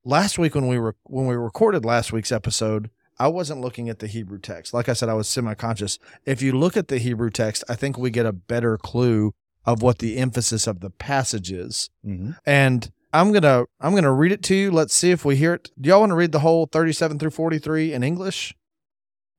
Last 0.05 0.38
week 0.38 0.53
when 0.55 0.67
we 0.67 0.77
were 0.79 0.95
when 1.03 1.25
we 1.27 1.35
recorded 1.35 1.83
last 1.83 2.13
week's 2.13 2.31
episode, 2.31 2.89
I 3.24 3.27
wasn't 3.27 3.62
looking 3.62 3.88
at 3.89 4.00
the 4.00 4.08
Hebrew 4.08 4.39
text. 4.39 4.74
Like 4.74 4.89
I 4.89 4.94
said, 4.94 5.08
I 5.08 5.13
was 5.13 5.27
semi-conscious. 5.30 5.98
If 6.25 6.42
you 6.42 6.51
look 6.51 6.75
at 6.75 6.89
the 6.89 6.98
Hebrew 6.98 7.30
text, 7.30 7.63
I 7.70 7.75
think 7.75 7.98
we 7.98 8.10
get 8.10 8.25
a 8.25 8.34
better 8.34 8.77
clue 8.77 9.34
of 9.65 9.82
what 9.82 10.00
the 10.00 10.18
emphasis 10.18 10.68
of 10.68 10.82
the 10.82 10.89
passage 10.89 11.50
is. 11.51 11.89
Mhm. 12.06 12.36
And 12.46 12.92
I'm 13.13 13.32
gonna 13.32 13.63
I'm 13.80 13.96
gonna 13.96 14.12
read 14.12 14.32
it 14.34 14.44
to 14.44 14.56
you. 14.56 14.72
Let's 14.72 14.94
see 14.94 15.12
if 15.12 15.24
we 15.24 15.36
hear 15.38 15.53
it. 15.53 15.72
Do 15.80 15.88
y'all 15.89 16.01
want 16.01 16.10
to 16.10 16.15
read 16.15 16.32
the 16.34 16.39
whole 16.39 16.65
37 16.65 17.18
through 17.20 17.30
43 17.30 17.94
in 17.94 18.03
English? 18.03 18.53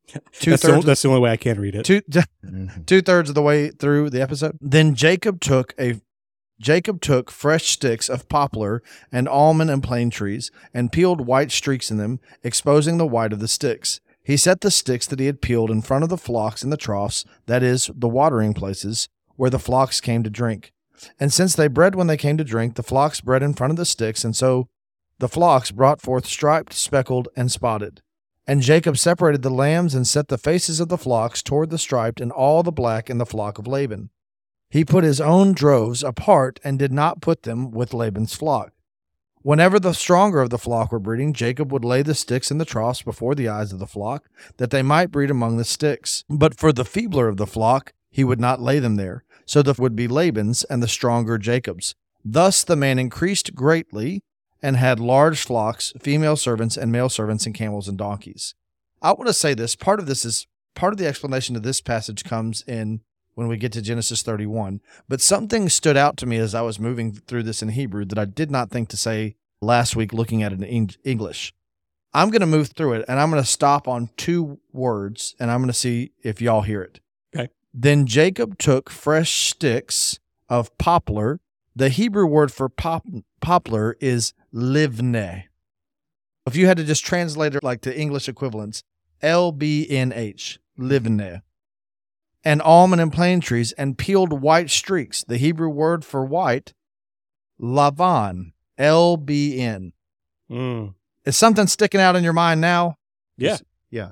Two 0.08 0.20
That's 0.50 0.62
the, 0.62 0.68
thirds. 0.68 0.84
that's 0.86 1.02
the 1.02 1.08
only 1.08 1.20
way 1.20 1.32
I 1.32 1.36
can 1.36 1.60
read 1.60 1.74
it. 1.74 1.84
Two 1.84 2.00
Mhm. 2.44 2.86
two 2.86 3.02
thirds 3.02 3.28
of 3.28 3.34
the 3.34 3.42
way 3.42 3.70
through 3.70 4.08
the 4.10 4.22
episode. 4.22 4.56
Then 4.60 4.94
Jacob 4.94 5.40
took 5.40 5.74
a 5.78 6.00
Jacob 6.60 7.00
took 7.00 7.30
fresh 7.30 7.70
sticks 7.70 8.08
of 8.08 8.28
poplar 8.28 8.82
and 9.10 9.28
almond 9.28 9.70
and 9.70 9.82
plane 9.82 10.10
trees 10.10 10.50
and 10.72 10.92
peeled 10.92 11.26
white 11.26 11.50
streaks 11.50 11.90
in 11.90 11.96
them, 11.96 12.20
exposing 12.42 12.96
the 12.96 13.06
white 13.06 13.32
of 13.32 13.40
the 13.40 13.48
sticks. 13.48 14.00
He 14.22 14.36
set 14.36 14.60
the 14.60 14.70
sticks 14.70 15.06
that 15.08 15.20
he 15.20 15.26
had 15.26 15.42
peeled 15.42 15.70
in 15.70 15.82
front 15.82 16.04
of 16.04 16.10
the 16.10 16.16
flocks 16.16 16.62
in 16.62 16.70
the 16.70 16.76
troughs, 16.76 17.24
that 17.46 17.62
is, 17.62 17.90
the 17.94 18.08
watering 18.08 18.54
places, 18.54 19.08
where 19.36 19.50
the 19.50 19.58
flocks 19.58 20.00
came 20.00 20.22
to 20.22 20.30
drink. 20.30 20.72
And 21.20 21.32
since 21.32 21.54
they 21.54 21.66
bred 21.66 21.94
when 21.94 22.06
they 22.06 22.16
came 22.16 22.38
to 22.38 22.44
drink, 22.44 22.76
the 22.76 22.82
flocks 22.82 23.20
bred 23.20 23.42
in 23.42 23.52
front 23.54 23.72
of 23.72 23.76
the 23.76 23.84
sticks, 23.84 24.24
and 24.24 24.34
so 24.34 24.68
the 25.18 25.28
flocks 25.28 25.70
brought 25.70 26.00
forth 26.00 26.24
striped, 26.24 26.72
speckled, 26.72 27.28
and 27.36 27.50
spotted. 27.52 28.00
And 28.46 28.62
Jacob 28.62 28.96
separated 28.96 29.42
the 29.42 29.50
lambs 29.50 29.94
and 29.94 30.06
set 30.06 30.28
the 30.28 30.38
faces 30.38 30.80
of 30.80 30.88
the 30.88 30.98
flocks 30.98 31.42
toward 31.42 31.70
the 31.70 31.78
striped 31.78 32.20
and 32.20 32.30
all 32.30 32.62
the 32.62 32.72
black 32.72 33.10
in 33.10 33.18
the 33.18 33.26
flock 33.26 33.58
of 33.58 33.66
Laban. 33.66 34.10
He 34.74 34.84
put 34.84 35.04
his 35.04 35.20
own 35.20 35.52
droves 35.52 36.02
apart 36.02 36.58
and 36.64 36.80
did 36.80 36.90
not 36.90 37.20
put 37.20 37.44
them 37.44 37.70
with 37.70 37.94
Laban's 37.94 38.34
flock. 38.34 38.72
Whenever 39.42 39.78
the 39.78 39.92
stronger 39.92 40.40
of 40.40 40.50
the 40.50 40.58
flock 40.58 40.90
were 40.90 40.98
breeding, 40.98 41.32
Jacob 41.32 41.70
would 41.70 41.84
lay 41.84 42.02
the 42.02 42.12
sticks 42.12 42.50
in 42.50 42.58
the 42.58 42.64
troughs 42.64 43.00
before 43.00 43.36
the 43.36 43.46
eyes 43.48 43.72
of 43.72 43.78
the 43.78 43.86
flock, 43.86 44.28
that 44.56 44.72
they 44.72 44.82
might 44.82 45.12
breed 45.12 45.30
among 45.30 45.58
the 45.58 45.64
sticks. 45.64 46.24
But 46.28 46.58
for 46.58 46.72
the 46.72 46.84
feebler 46.84 47.28
of 47.28 47.36
the 47.36 47.46
flock, 47.46 47.92
he 48.10 48.24
would 48.24 48.40
not 48.40 48.60
lay 48.60 48.80
them 48.80 48.96
there. 48.96 49.22
So 49.46 49.62
the 49.62 49.76
would 49.78 49.94
be 49.94 50.08
Laban's 50.08 50.64
and 50.64 50.82
the 50.82 50.88
stronger 50.88 51.38
Jacob's. 51.38 51.94
Thus 52.24 52.64
the 52.64 52.74
man 52.74 52.98
increased 52.98 53.54
greatly 53.54 54.24
and 54.60 54.76
had 54.76 54.98
large 54.98 55.44
flocks, 55.44 55.92
female 56.00 56.34
servants 56.34 56.76
and 56.76 56.90
male 56.90 57.08
servants, 57.08 57.46
and 57.46 57.54
camels 57.54 57.86
and 57.86 57.96
donkeys. 57.96 58.56
I 59.00 59.12
want 59.12 59.28
to 59.28 59.34
say 59.34 59.54
this. 59.54 59.76
Part 59.76 60.00
of 60.00 60.06
this 60.06 60.24
is 60.24 60.48
part 60.74 60.92
of 60.92 60.98
the 60.98 61.06
explanation 61.06 61.54
of 61.54 61.62
this 61.62 61.80
passage 61.80 62.24
comes 62.24 62.64
in 62.66 63.02
when 63.34 63.48
we 63.48 63.56
get 63.56 63.72
to 63.72 63.82
Genesis 63.82 64.22
31. 64.22 64.80
But 65.08 65.20
something 65.20 65.68
stood 65.68 65.96
out 65.96 66.16
to 66.18 66.26
me 66.26 66.36
as 66.38 66.54
I 66.54 66.62
was 66.62 66.78
moving 66.78 67.12
through 67.12 67.42
this 67.44 67.62
in 67.62 67.70
Hebrew 67.70 68.04
that 68.06 68.18
I 68.18 68.24
did 68.24 68.50
not 68.50 68.70
think 68.70 68.88
to 68.90 68.96
say 68.96 69.36
last 69.60 69.96
week 69.96 70.12
looking 70.12 70.42
at 70.42 70.52
it 70.52 70.62
in 70.62 70.90
English. 71.04 71.52
I'm 72.12 72.30
going 72.30 72.40
to 72.40 72.46
move 72.46 72.68
through 72.68 72.94
it 72.94 73.04
and 73.08 73.18
I'm 73.18 73.30
going 73.30 73.42
to 73.42 73.48
stop 73.48 73.88
on 73.88 74.10
two 74.16 74.60
words 74.72 75.34
and 75.40 75.50
I'm 75.50 75.60
going 75.60 75.68
to 75.68 75.72
see 75.72 76.12
if 76.22 76.40
y'all 76.40 76.62
hear 76.62 76.82
it. 76.82 77.00
Okay. 77.34 77.48
Then 77.72 78.06
Jacob 78.06 78.58
took 78.58 78.88
fresh 78.88 79.48
sticks 79.48 80.20
of 80.48 80.76
poplar. 80.78 81.40
The 81.74 81.88
Hebrew 81.88 82.26
word 82.26 82.52
for 82.52 82.68
pop, 82.68 83.04
poplar 83.40 83.96
is 84.00 84.32
livne. 84.54 85.44
If 86.46 86.54
you 86.54 86.66
had 86.66 86.76
to 86.76 86.84
just 86.84 87.04
translate 87.04 87.56
it 87.56 87.64
like 87.64 87.80
to 87.80 87.98
English 87.98 88.28
equivalents, 88.28 88.84
L 89.20 89.50
B 89.50 89.86
N 89.88 90.12
H, 90.12 90.60
livne 90.78 91.42
and 92.44 92.60
almond 92.62 93.00
and 93.00 93.12
plane 93.12 93.40
trees 93.40 93.72
and 93.72 93.96
peeled 93.96 94.42
white 94.42 94.70
streaks. 94.70 95.24
The 95.24 95.38
Hebrew 95.38 95.68
word 95.68 96.04
for 96.04 96.24
white, 96.24 96.74
lavan, 97.60 98.52
L 98.78 99.16
B 99.16 99.58
N. 99.60 99.92
Mm. 100.50 100.94
Is 101.24 101.36
something 101.36 101.66
sticking 101.66 102.00
out 102.00 102.16
in 102.16 102.24
your 102.24 102.32
mind 102.32 102.60
now? 102.60 102.98
Yeah. 103.36 103.58
Yeah. 103.90 104.10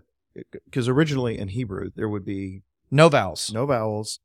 Because 0.64 0.88
originally 0.88 1.38
in 1.38 1.48
Hebrew, 1.48 1.90
there 1.94 2.08
would 2.08 2.24
be 2.24 2.62
No 2.90 3.08
vowels. 3.08 3.52
no 3.52 3.66
vowels, 3.66 4.18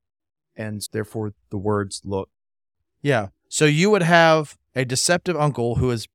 and 0.56 0.88
therefore 0.94 1.34
the 1.50 1.58
words 1.58 2.02
look. 2.06 2.30
Yeah. 3.02 3.28
So 3.50 3.66
you 3.66 3.90
would 3.90 4.04
have 4.04 4.58
a 4.76 4.86
deceptive 4.86 5.36
uncle 5.36 5.76
who 5.76 5.90
has 5.90 6.08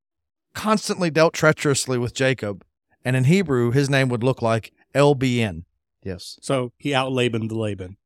constantly 0.54 1.10
dealt 1.10 1.34
treacherously 1.34 1.98
with 1.98 2.14
Jacob, 2.14 2.64
and 3.04 3.16
in 3.16 3.24
Hebrew, 3.24 3.70
his 3.70 3.90
name 3.90 4.08
would 4.08 4.22
look 4.22 4.40
like 4.40 4.72
LBN. 4.94 5.64
Yes. 6.02 6.38
So 6.42 6.72
he 6.78 6.94
out 6.94 7.12
Laban 7.12 7.48
the 7.48 7.56
Laban. 7.56 7.96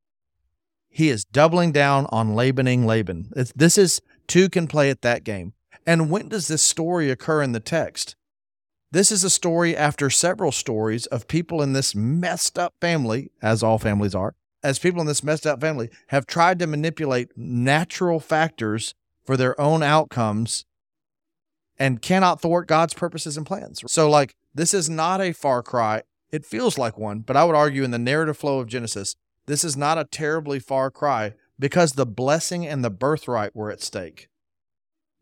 He 0.88 1.08
is 1.10 1.24
doubling 1.24 1.72
down 1.72 2.06
on 2.10 2.34
Labaning 2.34 2.84
Laban. 2.84 3.30
It's, 3.36 3.52
this 3.54 3.76
is 3.76 4.00
two 4.26 4.48
can 4.48 4.66
play 4.66 4.90
at 4.90 5.02
that 5.02 5.24
game. 5.24 5.52
And 5.86 6.10
when 6.10 6.28
does 6.28 6.48
this 6.48 6.62
story 6.62 7.10
occur 7.10 7.42
in 7.42 7.52
the 7.52 7.60
text? 7.60 8.16
This 8.92 9.12
is 9.12 9.24
a 9.24 9.30
story 9.30 9.76
after 9.76 10.08
several 10.08 10.52
stories 10.52 11.06
of 11.06 11.28
people 11.28 11.60
in 11.60 11.72
this 11.74 11.94
messed 11.94 12.58
up 12.58 12.74
family, 12.80 13.30
as 13.42 13.62
all 13.62 13.78
families 13.78 14.14
are, 14.14 14.34
as 14.62 14.78
people 14.78 15.00
in 15.00 15.06
this 15.06 15.22
messed 15.22 15.46
up 15.46 15.60
family 15.60 15.90
have 16.08 16.26
tried 16.26 16.58
to 16.60 16.66
manipulate 16.66 17.36
natural 17.36 18.20
factors 18.20 18.94
for 19.24 19.36
their 19.36 19.60
own 19.60 19.82
outcomes 19.82 20.64
and 21.78 22.00
cannot 22.00 22.40
thwart 22.40 22.68
God's 22.68 22.94
purposes 22.94 23.36
and 23.36 23.44
plans. 23.44 23.82
So, 23.86 24.08
like, 24.08 24.34
this 24.54 24.72
is 24.72 24.88
not 24.88 25.20
a 25.20 25.32
far 25.32 25.62
cry. 25.62 26.02
It 26.30 26.44
feels 26.44 26.76
like 26.76 26.98
one, 26.98 27.20
but 27.20 27.36
I 27.36 27.44
would 27.44 27.54
argue 27.54 27.84
in 27.84 27.90
the 27.90 27.98
narrative 27.98 28.36
flow 28.36 28.58
of 28.58 28.66
Genesis, 28.66 29.16
this 29.46 29.64
is 29.64 29.76
not 29.76 29.98
a 29.98 30.04
terribly 30.04 30.58
far 30.58 30.90
cry 30.90 31.34
because 31.58 31.92
the 31.92 32.06
blessing 32.06 32.66
and 32.66 32.84
the 32.84 32.90
birthright 32.90 33.54
were 33.54 33.70
at 33.70 33.80
stake. 33.80 34.28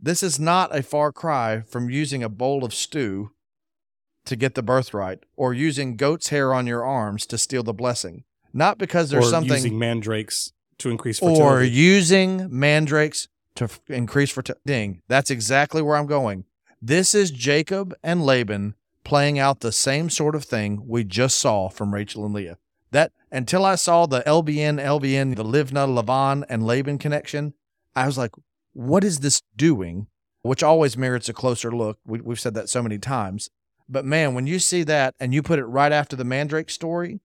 This 0.00 0.22
is 0.22 0.40
not 0.40 0.74
a 0.76 0.82
far 0.82 1.12
cry 1.12 1.60
from 1.60 1.90
using 1.90 2.22
a 2.22 2.28
bowl 2.28 2.64
of 2.64 2.74
stew 2.74 3.30
to 4.24 4.36
get 4.36 4.54
the 4.54 4.62
birthright 4.62 5.20
or 5.36 5.52
using 5.52 5.96
goat's 5.96 6.28
hair 6.30 6.54
on 6.54 6.66
your 6.66 6.84
arms 6.84 7.26
to 7.26 7.38
steal 7.38 7.62
the 7.62 7.74
blessing. 7.74 8.24
Not 8.52 8.78
because 8.78 9.10
there's 9.10 9.26
or 9.26 9.30
something 9.30 9.52
using 9.56 9.78
mandrakes 9.78 10.52
to 10.78 10.90
increase 10.90 11.18
fertility. 11.18 11.42
or 11.42 11.62
using 11.62 12.46
mandrakes 12.50 13.28
to 13.56 13.64
f- 13.64 13.80
increase 13.88 14.30
fertility. 14.30 14.62
Ding. 14.66 15.02
That's 15.08 15.30
exactly 15.30 15.82
where 15.82 15.96
I'm 15.96 16.06
going. 16.06 16.44
This 16.80 17.14
is 17.14 17.30
Jacob 17.30 17.94
and 18.02 18.24
Laban 18.24 18.74
playing 19.04 19.38
out 19.38 19.60
the 19.60 19.72
same 19.72 20.10
sort 20.10 20.34
of 20.34 20.44
thing 20.44 20.82
we 20.86 21.04
just 21.04 21.38
saw 21.38 21.68
from 21.68 21.94
Rachel 21.94 22.24
and 22.24 22.34
Leah. 22.34 22.58
That 22.90 23.12
until 23.30 23.64
I 23.64 23.74
saw 23.74 24.06
the 24.06 24.22
LBN, 24.22 24.82
LBN, 24.82 25.36
the 25.36 25.44
Livna, 25.44 25.86
Lavan, 25.86 26.44
and 26.48 26.66
Laban 26.66 26.98
connection, 26.98 27.54
I 27.94 28.06
was 28.06 28.18
like, 28.18 28.32
what 28.72 29.04
is 29.04 29.20
this 29.20 29.42
doing? 29.56 30.06
Which 30.42 30.62
always 30.62 30.96
merits 30.96 31.28
a 31.28 31.32
closer 31.32 31.70
look. 31.70 31.98
We, 32.06 32.20
we've 32.20 32.40
said 32.40 32.54
that 32.54 32.68
so 32.68 32.82
many 32.82 32.98
times. 32.98 33.50
But 33.88 34.04
man, 34.04 34.34
when 34.34 34.46
you 34.46 34.58
see 34.58 34.82
that 34.84 35.14
and 35.18 35.34
you 35.34 35.42
put 35.42 35.58
it 35.58 35.64
right 35.64 35.92
after 35.92 36.16
the 36.16 36.24
Mandrake 36.24 36.70
story, 36.70 37.20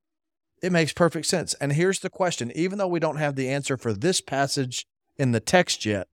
it 0.62 0.72
makes 0.72 0.94
perfect 0.94 1.26
sense. 1.26 1.54
And 1.56 1.74
here's 1.74 2.00
the 2.00 2.10
question 2.10 2.52
even 2.56 2.78
though 2.78 2.88
we 2.88 3.00
don't 3.00 3.18
have 3.18 3.36
the 3.36 3.50
answer 3.50 3.78
for 3.78 3.94
this 3.94 4.22
passage 4.22 4.86
in 5.18 5.32
the 5.32 5.40
text 5.40 5.86
yet, 5.86 6.08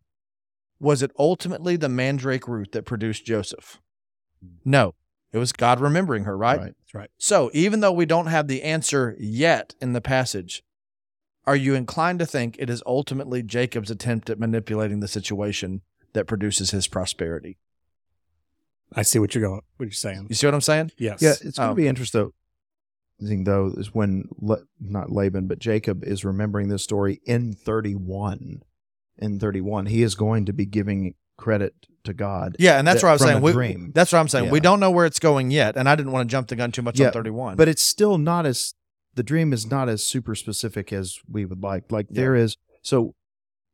was 0.79 1.03
it 1.03 1.13
ultimately 1.19 1.77
the 1.77 1.89
Mandrake 1.89 2.47
root 2.47 2.73
that 2.73 2.85
produced 2.85 3.25
Joseph? 3.25 3.81
No, 4.65 4.95
it 5.33 5.38
was 5.38 5.52
God 5.52 5.80
remembering 5.80 6.25
her, 6.25 6.37
right? 6.37 6.59
Right. 6.59 6.75
That's 6.80 6.95
right. 6.95 7.11
So 7.18 7.50
even 7.52 7.80
though 7.80 7.92
we 7.92 8.06
don't 8.06 8.26
have 8.26 8.49
the 8.49 8.62
answer 8.62 9.16
yet 9.18 9.75
in 9.80 9.92
the 9.92 10.00
passage, 10.00 10.62
are 11.47 11.56
you 11.56 11.75
inclined 11.75 12.18
to 12.21 12.26
think 12.26 12.56
it 12.59 12.71
is 12.71 12.83
ultimately 12.87 13.42
Jacob's 13.42 13.90
attempt 13.90 14.30
at 14.30 14.38
manipulating 14.38 15.00
the 15.00 15.09
situation 15.09 15.83
that 16.12 16.26
produces 16.26 16.71
his 16.71 16.88
prosperity? 16.88 17.59
I 18.95 19.02
see 19.02 19.18
what 19.18 19.35
you're 19.35 19.47
going. 19.47 19.62
What 19.76 19.87
you're 19.87 19.90
saying. 19.92 20.26
You 20.28 20.35
see 20.35 20.47
what 20.47 20.54
I'm 20.54 20.61
saying? 20.61 20.92
Yes. 20.99 21.21
Yeah, 21.21 21.30
it's 21.30 21.59
going 21.59 21.68
to 21.68 21.73
Oh. 21.73 21.75
be 21.75 21.85
um, 21.85 21.88
interesting 21.90 22.33
though 23.45 23.73
is 23.76 23.95
when 23.95 24.28
La- 24.40 24.56
not 24.78 25.11
Laban 25.11 25.47
but 25.47 25.59
Jacob 25.59 26.04
is 26.04 26.25
remembering 26.25 26.68
this 26.68 26.83
story 26.83 27.21
in 27.25 27.52
31. 27.54 28.62
In 29.18 29.38
31, 29.40 29.87
he 29.87 30.02
is 30.02 30.14
going 30.14 30.45
to 30.45 30.52
be 30.52 30.66
giving 30.66 31.14
credit 31.38 31.75
to 32.07 32.15
God. 32.15 32.57
Yeah, 32.59 32.79
and 32.79 32.87
that's 32.89 33.03
that- 33.03 33.07
what 33.07 33.11
I 33.11 33.13
was 33.15 33.23
saying. 33.23 33.43
We, 33.43 33.53
dream. 33.53 33.93
that's 33.95 34.13
what 34.13 34.19
I'm 34.19 34.29
saying. 34.29 34.51
We 34.51 34.61
don't 34.61 34.81
know 34.81 34.91
where 34.91 35.07
it's 35.07 35.19
going 35.19 35.51
yet, 35.51 35.77
and 35.77 35.89
I 35.89 35.95
didn't 35.95 36.13
want 36.13 36.29
to 36.29 36.33
jump 36.33 36.49
the 36.49 36.57
gun 36.57 36.73
too 36.73 36.83
much 36.83 36.99
Yeah, 36.99 37.09
on 37.09 37.13
31. 37.13 37.57
but 37.57 37.69
it's 37.69 37.83
still 37.83 38.19
not 38.19 38.47
as 38.47 38.75
the 39.15 39.23
dream 39.23 39.53
is 39.53 39.71
not 39.71 39.89
as 39.89 40.05
super 40.05 40.35
specific 40.35 40.93
as 40.93 41.19
we 41.31 41.45
would 41.45 41.63
like. 41.63 41.91
Like 41.93 42.07
Yeah. 42.11 42.21
there 42.23 42.35
is 42.35 42.57
so 42.83 43.15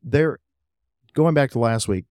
there 0.02 0.38
going 1.14 1.34
back 1.34 1.50
to 1.52 1.58
last 1.58 1.88
week, 1.88 2.04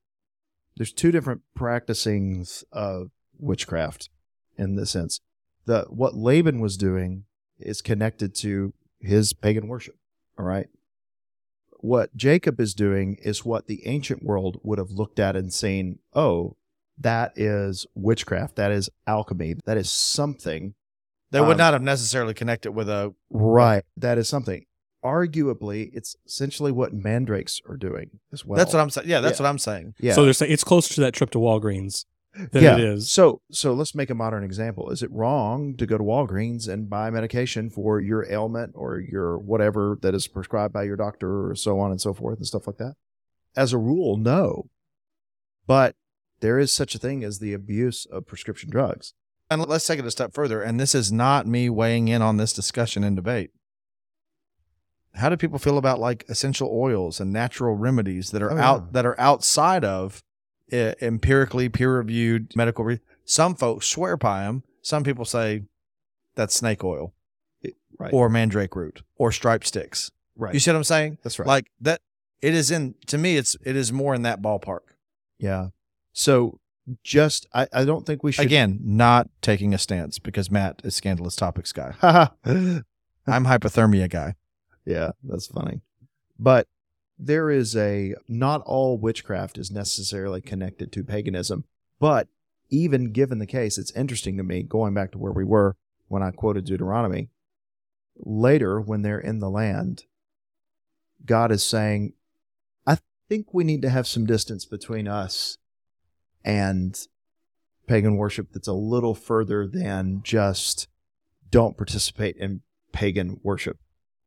there's 0.78 0.94
two 0.94 1.12
different 1.12 1.42
practicings 1.58 2.64
of 2.72 3.12
witchcraft 3.40 4.10
in 4.58 4.76
this 4.76 4.92
sense. 4.92 5.20
The 5.66 5.86
what 5.90 6.16
Laban 6.16 6.60
was 6.60 6.78
doing 6.78 7.26
is 7.60 7.82
connected 7.82 8.34
to 8.36 8.74
his 9.00 9.34
pagan 9.34 9.68
worship. 9.68 9.96
All 10.38 10.46
right. 10.46 10.68
What 11.82 12.16
Jacob 12.16 12.60
is 12.60 12.74
doing 12.74 13.18
is 13.22 13.44
what 13.46 13.68
the 13.68 13.86
ancient 13.88 14.24
world 14.24 14.60
would 14.64 14.78
have 14.78 14.92
looked 14.92 15.20
at 15.20 15.36
and 15.36 15.52
seen, 15.54 16.00
oh, 16.14 16.56
that 16.98 17.34
is 17.36 17.86
witchcraft. 17.96 18.56
That 18.56 18.72
is 18.72 18.90
alchemy. 19.08 19.56
That 19.66 19.78
is 19.78 19.92
something 19.92 20.76
they 21.32 21.40
would 21.42 21.52
um, 21.52 21.58
not 21.58 21.74
have 21.74 21.82
necessarily 21.82 22.34
connected 22.34 22.72
with 22.74 22.90
a. 22.90 23.14
Right. 23.30 23.84
That 23.98 24.18
is 24.18 24.28
something. 24.30 24.66
Arguably, 25.04 25.90
it's 25.94 26.16
essentially 26.28 26.72
what 26.72 26.94
mandrakes 26.94 27.60
are 27.68 27.78
doing 27.78 28.20
as 28.32 28.46
well. 28.46 28.58
that's 28.58 28.74
what 28.74 28.82
I'm 28.82 28.90
saying. 28.92 29.10
Yeah, 29.10 29.20
that's 29.22 29.40
Yeah. 29.40 29.44
what 29.46 29.50
I'm 29.50 29.58
saying. 29.58 29.96
Yeah. 30.00 30.14
So 30.14 30.24
they're 30.26 30.34
saying 30.34 30.52
it's 30.52 30.64
closer 30.64 30.94
to 30.94 31.02
that 31.02 31.14
trip 31.14 31.32
to 31.32 31.40
Walgreens 31.40 32.06
than 32.52 32.64
yeah. 32.64 32.74
it 32.76 32.80
is. 32.80 33.12
So, 33.12 33.42
so 33.52 33.74
let's 33.74 33.94
make 33.94 34.10
a 34.10 34.16
modern 34.16 34.44
example. 34.44 34.90
Is 34.90 35.04
it 35.04 35.12
wrong 35.12 35.76
to 35.78 35.86
go 35.86 35.98
to 35.98 36.04
Walgreens 36.04 36.68
and 36.68 36.90
buy 36.90 37.10
medication 37.10 37.70
for 37.70 38.00
your 38.00 38.26
ailment 38.32 38.72
or 38.76 39.00
your 39.00 39.38
whatever 39.38 39.98
that 40.02 40.16
is 40.16 40.28
prescribed 40.28 40.74
by 40.74 40.84
your 40.84 40.96
doctor 40.96 41.50
or 41.50 41.56
so 41.56 41.80
on 41.80 41.92
and 41.92 42.00
so 42.00 42.14
forth 42.14 42.38
and 42.38 42.48
stuff 42.48 42.68
like 42.68 42.78
that? 42.78 42.96
As 43.56 43.74
a 43.74 43.78
rule, 43.78 44.16
no. 44.16 44.70
But 45.68 45.96
there 46.40 46.58
is 46.58 46.72
such 46.72 46.96
a 46.96 47.00
thing 47.00 47.24
as 47.24 47.40
the 47.40 47.54
abuse 47.54 48.06
of 48.06 48.26
prescription 48.26 48.70
drugs. 48.70 49.14
And 49.50 49.68
let's 49.68 49.86
take 49.86 50.00
it 50.00 50.06
a 50.06 50.12
step 50.12 50.34
further. 50.34 50.62
And 50.62 50.80
this 50.80 50.96
is 50.96 51.12
not 51.12 51.46
me 51.46 51.70
weighing 51.70 52.08
in 52.08 52.22
on 52.22 52.38
this 52.38 52.54
discussion 52.54 53.04
and 53.04 53.18
debate. 53.18 53.52
How 55.16 55.28
do 55.30 55.36
people 55.36 55.60
feel 55.60 55.78
about 55.78 56.00
like 56.00 56.24
essential 56.30 56.70
oils 56.72 57.20
and 57.20 57.34
natural 57.34 57.76
remedies 57.76 58.32
that 58.32 58.42
are 58.42 58.52
Oh, 58.54 58.56
yeah. 58.56 58.70
out 58.70 58.94
that 58.94 59.06
are 59.06 59.20
outside 59.20 59.84
of 59.84 60.24
uh, 60.72 60.94
empirically 61.02 61.70
peer-reviewed 61.70 62.56
medical? 62.56 62.86
Re- 62.86 63.00
Some 63.26 63.56
folks 63.56 63.86
swear 63.88 64.18
by 64.18 64.44
them. 64.44 64.64
Some 64.82 65.04
people 65.04 65.26
say 65.26 65.64
that's 66.36 66.56
snake 66.56 66.84
oil 66.84 67.14
Right. 68.00 68.14
or 68.14 68.30
mandrake 68.30 68.76
root 68.76 69.04
or 69.18 69.32
stripe 69.32 69.64
sticks. 69.64 70.10
right. 70.36 70.54
You 70.54 70.60
see 70.60 70.72
what 70.72 70.78
I'm 70.78 70.84
saying? 70.84 71.18
That's 71.24 71.38
right. 71.38 71.48
Like 71.48 71.72
that. 71.82 72.02
It 72.42 72.56
is 72.56 72.72
in 72.72 72.96
to 73.06 73.20
me. 73.20 73.38
It's 73.38 73.56
it 73.64 73.76
is 73.76 73.94
more 73.94 74.16
in 74.16 74.24
that 74.24 74.42
ballpark. 74.42 74.80
yeah. 75.38 75.68
So 76.14 76.60
just, 77.04 77.46
I, 77.54 77.68
I 77.72 77.86
don't 77.86 78.06
think 78.08 78.24
we 78.24 78.32
should. 78.32 78.44
Again, 78.46 78.80
not 78.84 79.30
taking 79.42 79.74
a 79.74 79.78
stance 79.78 80.18
because 80.20 80.50
Matt 80.50 80.82
is 80.84 80.96
scandalous 80.96 81.36
topics 81.36 81.72
guy. 81.72 81.94
I'm 82.04 82.84
hypothermia 83.46 84.10
guy. 84.10 84.34
Yeah, 84.84 85.12
that's 85.24 85.46
funny. 85.48 85.82
But 86.40 86.68
there 87.24 87.52
is 87.52 87.76
a 87.76 88.16
not 88.28 88.64
all 88.66 88.98
witchcraft 88.98 89.60
is 89.60 89.70
necessarily 89.70 90.42
connected 90.42 90.92
to 90.92 91.04
paganism, 91.04 91.66
but 92.00 92.28
even 92.70 93.12
given 93.12 93.38
the 93.38 93.46
case, 93.46 93.78
it's 93.78 93.92
interesting 93.92 94.38
to 94.38 94.44
me 94.44 94.64
going 94.64 94.96
back 94.96 95.12
to 95.12 95.20
where 95.20 95.32
we 95.32 95.44
were 95.44 95.76
when 96.08 96.24
I 96.24 96.32
quoted 96.32 96.66
Deuteronomy. 96.66 97.30
Later, 98.18 98.82
when 98.82 99.04
they're 99.04 99.20
in 99.20 99.40
the 99.40 99.50
land, 99.50 100.06
God 101.24 101.52
is 101.52 101.64
saying, 101.64 102.14
I 102.88 102.98
think 103.30 103.54
we 103.54 103.64
need 103.64 103.84
to 103.84 103.90
have 103.90 104.08
some 104.08 104.26
distance 104.26 104.66
between 104.66 105.08
us 105.08 105.60
and 106.44 106.98
pagan 107.88 108.18
worship 108.18 108.48
that's 108.52 108.68
a 108.68 108.74
little 108.74 109.14
further 109.14 109.68
than 109.68 110.22
just 110.24 110.88
don't 111.52 111.78
participate 111.78 112.38
in 112.38 112.62
pagan 112.94 113.40
worship 113.44 113.78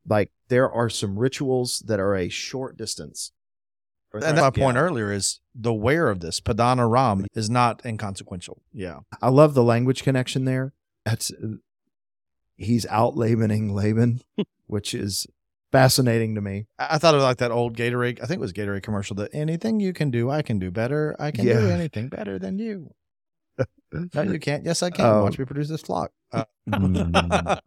like 0.07 0.31
there 0.47 0.71
are 0.71 0.89
some 0.89 1.17
rituals 1.17 1.79
that 1.87 1.99
are 1.99 2.15
a 2.15 2.29
short 2.29 2.77
distance. 2.77 3.31
And 4.13 4.23
that's 4.23 4.39
my 4.39 4.49
point 4.49 4.75
Yeah. 4.77 4.81
earlier 4.83 5.11
is 5.11 5.41
the 5.53 5.73
where 5.73 6.09
of 6.09 6.21
this 6.21 6.39
Padan 6.39 6.79
Aram 6.79 7.25
is 7.33 7.49
not 7.49 7.85
inconsequential. 7.85 8.61
Yeah. 8.71 8.99
I 9.21 9.27
love 9.29 9.53
the 9.55 9.63
language 9.63 10.03
connection 10.03 10.45
there. 10.45 10.73
That's 11.05 11.31
he's 12.55 12.85
out 12.87 13.15
Labaning 13.15 13.71
Laban, 13.73 14.21
which 14.67 14.93
is 14.93 15.27
fascinating 15.71 16.33
to 16.35 16.41
me. 16.41 16.67
I 16.79 16.97
thought 16.97 17.15
of 17.15 17.21
like 17.21 17.37
that 17.37 17.51
old 17.51 17.75
Gatorade. 17.75 18.19
I 18.23 18.25
think 18.25 18.37
it 18.37 18.39
was 18.39 18.53
Gatorade 18.53 18.83
commercial 18.83 19.17
that 19.17 19.31
anything 19.33 19.81
you 19.81 19.91
can 19.91 20.11
do, 20.11 20.29
I 20.29 20.41
can 20.41 20.59
do 20.59 20.71
better. 20.71 21.15
I 21.19 21.31
can 21.31 21.43
do 21.45 21.51
anything 21.69 22.07
better 22.07 22.39
than 22.39 22.57
you. 22.57 22.91
no, 23.91 24.21
you 24.21 24.39
can't. 24.39 24.63
Yes, 24.63 24.81
I 24.81 24.91
can. 24.91 25.05
Oh. 25.05 25.23
Watch 25.23 25.37
me 25.37 25.43
produce 25.43 25.67
this 25.67 25.81
flock. 25.81 26.11
Uh, 26.31 26.45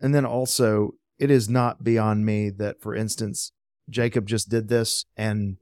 And 0.00 0.14
then 0.14 0.24
also, 0.24 0.92
it 1.18 1.30
is 1.30 1.48
not 1.48 1.82
beyond 1.82 2.24
me 2.24 2.50
that, 2.50 2.80
for 2.80 2.94
instance, 2.94 3.52
Jacob 3.90 4.26
just 4.26 4.48
did 4.48 4.68
this 4.68 5.04
and 5.16 5.56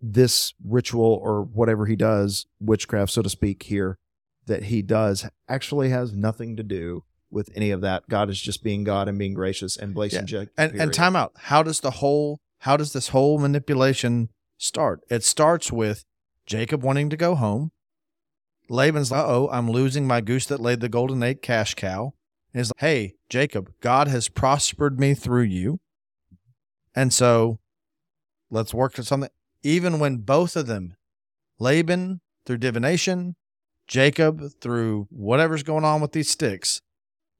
this 0.00 0.54
ritual 0.64 1.20
or 1.22 1.42
whatever 1.42 1.86
he 1.86 1.96
does, 1.96 2.46
witchcraft, 2.60 3.12
so 3.12 3.22
to 3.22 3.28
speak, 3.28 3.64
here, 3.64 3.98
that 4.46 4.64
he 4.64 4.82
does 4.82 5.28
actually 5.48 5.90
has 5.90 6.12
nothing 6.12 6.56
to 6.56 6.62
do 6.62 7.04
with 7.30 7.50
any 7.54 7.70
of 7.70 7.80
that. 7.80 8.08
God 8.08 8.28
is 8.28 8.40
just 8.40 8.62
being 8.62 8.84
God 8.84 9.08
and 9.08 9.18
being 9.18 9.34
gracious 9.34 9.76
and 9.76 9.94
blessing 9.94 10.26
Jacob. 10.26 10.52
and 10.58 10.72
and 10.80 10.92
time 10.92 11.16
out. 11.16 11.32
How 11.36 11.62
does 11.62 11.80
the 11.80 11.92
whole 11.92 12.40
how 12.58 12.76
does 12.76 12.92
this 12.92 13.08
whole 13.08 13.38
manipulation 13.38 14.28
start? 14.58 15.00
It 15.08 15.24
starts 15.24 15.72
with 15.72 16.04
Jacob 16.46 16.82
wanting 16.82 17.10
to 17.10 17.16
go 17.16 17.34
home. 17.34 17.72
Laban's 18.68 19.10
like, 19.10 19.24
oh, 19.24 19.48
I'm 19.52 19.70
losing 19.70 20.06
my 20.06 20.20
goose 20.20 20.46
that 20.46 20.60
laid 20.60 20.80
the 20.80 20.88
golden 20.88 21.22
egg 21.22 21.42
cash 21.42 21.74
cow. 21.74 22.14
And 22.52 22.60
he's 22.60 22.68
like, 22.68 22.80
hey, 22.80 23.14
Jacob, 23.28 23.72
God 23.80 24.08
has 24.08 24.28
prospered 24.28 25.00
me 25.00 25.14
through 25.14 25.44
you. 25.44 25.80
And 26.94 27.12
so 27.12 27.58
let's 28.50 28.74
work 28.74 28.94
to 28.94 29.04
something. 29.04 29.30
Even 29.62 29.98
when 29.98 30.18
both 30.18 30.56
of 30.56 30.66
them, 30.66 30.96
Laban 31.58 32.20
through 32.44 32.58
divination, 32.58 33.36
Jacob 33.86 34.42
through 34.60 35.06
whatever's 35.10 35.62
going 35.62 35.84
on 35.84 36.00
with 36.00 36.12
these 36.12 36.30
sticks, 36.30 36.82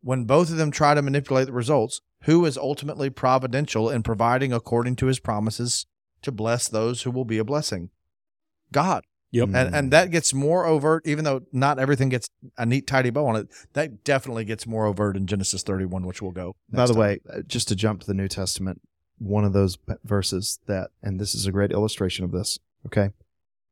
when 0.03 0.25
both 0.25 0.51
of 0.51 0.57
them 0.57 0.71
try 0.71 0.95
to 0.95 1.03
manipulate 1.03 1.47
the 1.47 1.53
results, 1.53 2.01
who 2.25 2.45
is 2.45 2.57
ultimately 2.57 3.11
providential 3.11 3.91
in 3.91 4.03
providing 4.03 4.53
according 4.53 4.97
to 4.97 5.07
his 5.07 5.21
promises 5.21 5.87
to 6.23 6.33
bless 6.33 6.69
those 6.69 7.03
who 7.03 7.11
will 7.11 7.25
be 7.25 7.39
a 7.39 7.45
blessing? 7.45 7.91
God. 8.71 9.05
Yep. 9.33 9.49
And 9.55 9.75
and 9.75 9.91
that 9.93 10.11
gets 10.11 10.33
more 10.35 10.67
overt, 10.67 11.07
even 11.07 11.25
though 11.25 11.43
not 11.53 11.79
everything 11.79 12.09
gets 12.11 12.29
a 12.59 12.67
neat, 12.67 12.87
tidy 12.87 13.11
bow 13.11 13.27
on 13.27 13.37
it. 13.37 13.49
That 13.73 14.05
definitely 14.05 14.45
gets 14.45 14.67
more 14.67 14.85
overt 14.87 15.17
in 15.17 15.27
Genesis 15.27 15.63
31, 15.63 16.07
which 16.07 16.21
we'll 16.23 16.33
go. 16.33 16.55
By 16.71 16.87
the 16.87 16.93
time. 16.93 17.01
way, 17.01 17.21
uh, 17.33 17.41
just 17.47 17.67
to 17.69 17.75
jump 17.75 18.01
to 18.03 18.07
the 18.07 18.13
New 18.15 18.29
Testament, 18.29 18.83
one 19.19 19.45
of 19.45 19.53
those 19.55 19.79
verses 20.05 20.61
that, 20.67 20.91
and 21.03 21.19
this 21.19 21.35
is 21.35 21.47
a 21.47 21.53
great 21.53 21.71
illustration 21.73 22.25
of 22.27 22.31
this, 22.33 22.59
okay? 22.87 23.11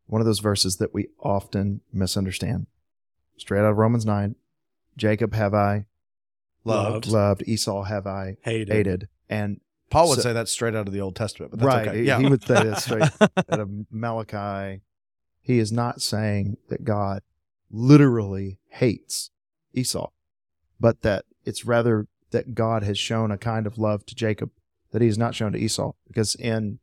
One 0.07 0.21
of 0.23 0.27
those 0.27 0.39
verses 0.41 0.77
that 0.79 0.95
we 0.95 1.09
often 1.21 1.83
misunderstand. 1.93 2.67
Straight 3.37 3.61
out 3.61 3.71
of 3.71 3.77
Romans 3.77 4.05
9 4.07 4.35
Jacob 4.97 5.35
have 5.35 5.53
I 5.55 5.85
loved. 6.65 7.07
loved, 7.07 7.43
Esau 7.47 7.83
have 7.85 8.07
I 8.07 8.37
Hated. 8.43 8.69
hated. 8.73 9.09
And 9.29 9.61
Paul 9.91 10.09
would 10.09 10.17
So- 10.17 10.23
say 10.23 10.33
that 10.33 10.49
straight 10.49 10.75
out 10.75 10.87
of 10.89 10.93
the 10.95 11.01
Old 11.01 11.17
Testament, 11.17 11.51
but 11.53 11.61
that's 11.61 11.67
right. 11.67 11.89
okay. 11.89 11.99
He, 12.01 12.05
Yeah. 12.07 12.19
he 12.19 12.29
would 12.29 12.43
say 12.43 12.55
that 12.65 12.79
straight 12.79 13.03
out 13.21 13.61
of 13.61 13.71
Malachi. 13.91 14.81
He 15.41 15.59
is 15.59 15.73
not 15.73 16.03
saying 16.03 16.57
that 16.69 16.85
God 16.85 17.23
literally 17.71 18.59
hates 18.69 19.31
Esau, 19.73 20.11
but 20.79 21.03
that 21.03 21.25
it's 21.45 21.65
rather 21.65 22.07
that 22.31 22.55
God 22.55 22.83
has 22.83 22.99
shown 22.99 23.31
a 23.31 23.39
kind 23.39 23.67
of 23.67 23.79
love 23.79 24.07
to 24.07 24.15
Jacob 24.15 24.51
that 24.93 25.03
he 25.03 25.09
has 25.09 25.19
not 25.19 25.35
shown 25.35 25.53
to 25.53 25.59
Esau. 25.59 25.93
Because 26.07 26.35
in 26.35 26.79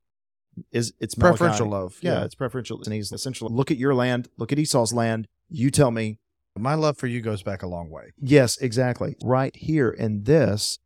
is 0.72 0.93
it's 1.00 1.17
Malachi. 1.17 1.38
Preferential 1.38 1.67
love. 1.67 1.98
Yeah, 2.02 2.24
it's 2.24 2.36
preferential. 2.36 2.82
And 2.84 2.93
he's 2.93 3.12
essentially 3.12 3.54
look 3.54 3.72
at 3.72 3.78
your 3.78 3.93
land, 3.93 4.30
look 4.38 4.52
at 4.52 4.60
Esau's 4.60 4.93
land. 4.93 5.28
You 5.50 5.72
tell 5.72 5.91
me. 5.91 6.20
My 6.58 6.74
love 6.74 6.98
for 6.98 7.06
you 7.06 7.22
goes 7.22 7.43
back 7.43 7.62
a 7.62 7.67
long 7.67 7.91
way. 7.91 8.13
Yes, 8.20 8.58
exactly. 8.58 9.15
Right 9.24 9.56
here 9.56 9.91
in 9.91 10.24
this, 10.24 10.80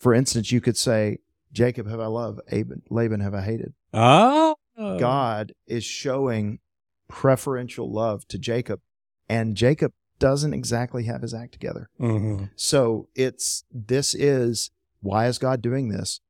for 0.00 0.12
instance, 0.12 0.50
you 0.50 0.60
could 0.60 0.76
say, 0.76 1.18
Jacob 1.52 1.88
have 1.88 2.00
I 2.00 2.06
loved, 2.06 2.40
Laban, 2.50 2.82
Laban 2.90 3.20
have 3.20 3.34
I 3.34 3.42
hated. 3.42 3.72
Oh. 3.94 4.56
God 4.78 5.52
is 5.66 5.84
showing 5.84 6.60
preferential 7.08 7.90
love 7.92 8.26
to 8.28 8.38
Jacob, 8.38 8.80
and 9.28 9.56
Jacob 9.56 9.92
doesn't 10.18 10.52
exactly 10.54 11.04
have 11.04 11.22
his 11.22 11.32
act 11.34 11.52
together. 11.52 11.90
hmm 11.98 12.44
So 12.56 13.08
it's 13.14 13.64
this 13.72 14.14
is 14.14 14.70
why 15.00 15.26
is 15.26 15.38
God 15.38 15.62
doing 15.62 15.88
this? 15.88 16.20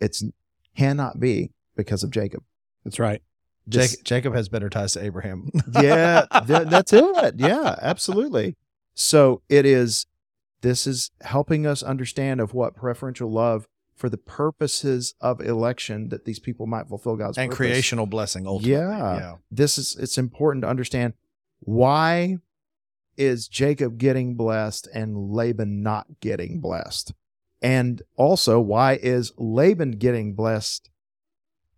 It's 0.00 0.22
cannot 0.76 1.20
be 1.20 1.52
because 1.76 2.02
of 2.02 2.10
Jacob. 2.10 2.42
That's 2.84 2.98
right. 2.98 3.22
Jacob, 3.68 4.04
Jacob 4.04 4.34
has 4.34 4.48
better 4.48 4.68
ties 4.68 4.92
to 4.94 5.04
Abraham. 5.04 5.50
yeah, 5.80 6.26
th- 6.46 6.68
that's 6.68 6.92
it. 6.92 7.34
Yeah, 7.36 7.76
absolutely. 7.80 8.56
So 8.94 9.42
it 9.48 9.64
is. 9.64 10.06
This 10.62 10.86
is 10.86 11.10
helping 11.22 11.66
us 11.66 11.82
understand 11.82 12.40
of 12.40 12.54
what 12.54 12.74
preferential 12.76 13.30
love 13.30 13.66
for 13.94 14.08
the 14.08 14.18
purposes 14.18 15.14
of 15.20 15.40
election 15.40 16.08
that 16.08 16.24
these 16.24 16.38
people 16.38 16.66
might 16.66 16.88
fulfill 16.88 17.16
God's 17.16 17.38
and 17.38 17.50
purpose. 17.50 17.56
creational 17.56 18.06
blessing 18.06 18.46
ultimately. 18.46 18.72
Yeah. 18.72 19.16
yeah. 19.16 19.34
this 19.50 19.78
is 19.78 19.96
it's 19.98 20.18
important 20.18 20.62
to 20.62 20.68
understand 20.68 21.14
why 21.60 22.38
is 23.16 23.46
Jacob 23.46 23.98
getting 23.98 24.34
blessed 24.34 24.88
and 24.92 25.30
Laban 25.30 25.82
not 25.82 26.06
getting 26.20 26.60
blessed? 26.60 27.12
And 27.60 28.02
also 28.16 28.60
why 28.60 28.98
is 29.00 29.32
Laban 29.36 29.92
getting 29.92 30.34
blessed? 30.34 30.90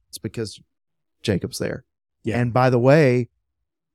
It's 0.09 0.19
because 0.19 0.61
Jacob's 1.23 1.59
there. 1.59 1.85
Yeah. 2.23 2.41
And 2.41 2.53
by 2.53 2.71
the 2.71 2.79
way, 2.79 3.29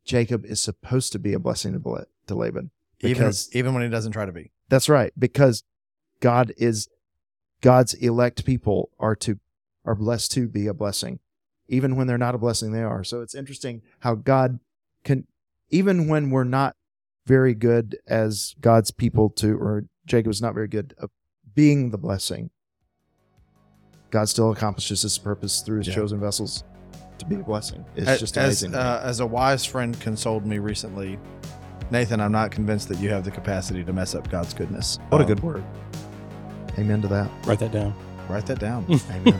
Jacob 0.05 0.45
is 0.45 0.59
supposed 0.59 1.11
to 1.13 1.19
be 1.19 1.33
a 1.33 1.39
blessing 1.39 1.73
to, 1.73 2.35
Laban. 2.35 2.71
Even 3.01 3.31
even 3.53 3.73
when 3.73 3.83
he 3.83 3.89
doesn't 3.89 4.11
try 4.11 4.25
to 4.25 4.31
be. 4.31 4.51
that's 4.67 4.89
right, 4.89 5.13
because 5.17 5.63
God 6.19 6.53
is 6.57 6.89
God's 7.61 7.93
elect 7.95 8.45
people 8.45 8.89
are 8.99 9.15
to 9.17 9.39
are 9.85 9.95
blessed 9.95 10.31
to 10.33 10.47
be 10.47 10.67
a 10.67 10.73
blessing. 10.73 11.19
Even 11.67 11.95
when 11.95 12.07
they're 12.07 12.17
not 12.17 12.35
a 12.35 12.39
blessing, 12.39 12.71
they 12.71 12.83
are. 12.83 13.03
So 13.03 13.21
it's 13.21 13.35
interesting 13.35 13.81
how 13.99 14.15
God 14.15 14.59
can 15.03 15.27
even 15.69 16.07
when 16.07 16.29
we're 16.29 16.43
not 16.43 16.75
very 17.25 17.53
good 17.53 17.97
as 18.07 18.55
God's 18.59 18.91
people 18.91 19.29
to 19.31 19.55
or 19.57 19.85
Jacob's 20.05 20.41
not 20.41 20.53
very 20.55 20.67
good 20.67 20.93
of 20.97 21.11
being 21.53 21.91
the 21.91 21.97
blessing. 21.97 22.49
God 24.09 24.27
still 24.27 24.51
accomplishes 24.51 25.03
his 25.03 25.17
purpose 25.19 25.61
through 25.61 25.79
his 25.79 25.87
Yeah. 25.89 25.95
chosen 25.95 26.19
vessels 26.19 26.63
to 27.19 27.25
be 27.25 27.35
a 27.35 27.39
blessing. 27.39 27.85
It's 27.95 28.07
as, 28.07 28.19
just 28.19 28.37
as, 28.37 28.63
amazing. 28.63 28.75
uh, 28.79 29.01
as 29.03 29.19
a 29.19 29.27
wise 29.27 29.65
friend 29.65 29.99
consoled 29.99 30.45
me 30.47 30.57
recently, 30.57 31.19
Nathan, 31.91 32.19
I'm 32.19 32.31
not 32.31 32.49
convinced 32.49 32.87
that 32.89 32.97
you 32.99 33.09
have 33.09 33.23
the 33.23 33.31
capacity 33.31 33.83
to 33.83 33.93
mess 33.93 34.15
up 34.15 34.29
God's 34.31 34.53
goodness. 34.53 34.97
what 35.09 35.21
a 35.21 35.25
Um, 35.25 35.27
good 35.27 35.43
word. 35.43 35.63
Amen 36.77 37.01
to 37.01 37.07
that. 37.07 37.29
Write 37.45 37.59
that 37.59 37.71
down. 37.71 37.93
Write 38.29 38.45
that 38.45 38.59
down. 38.59 38.85
Amen. 39.11 39.39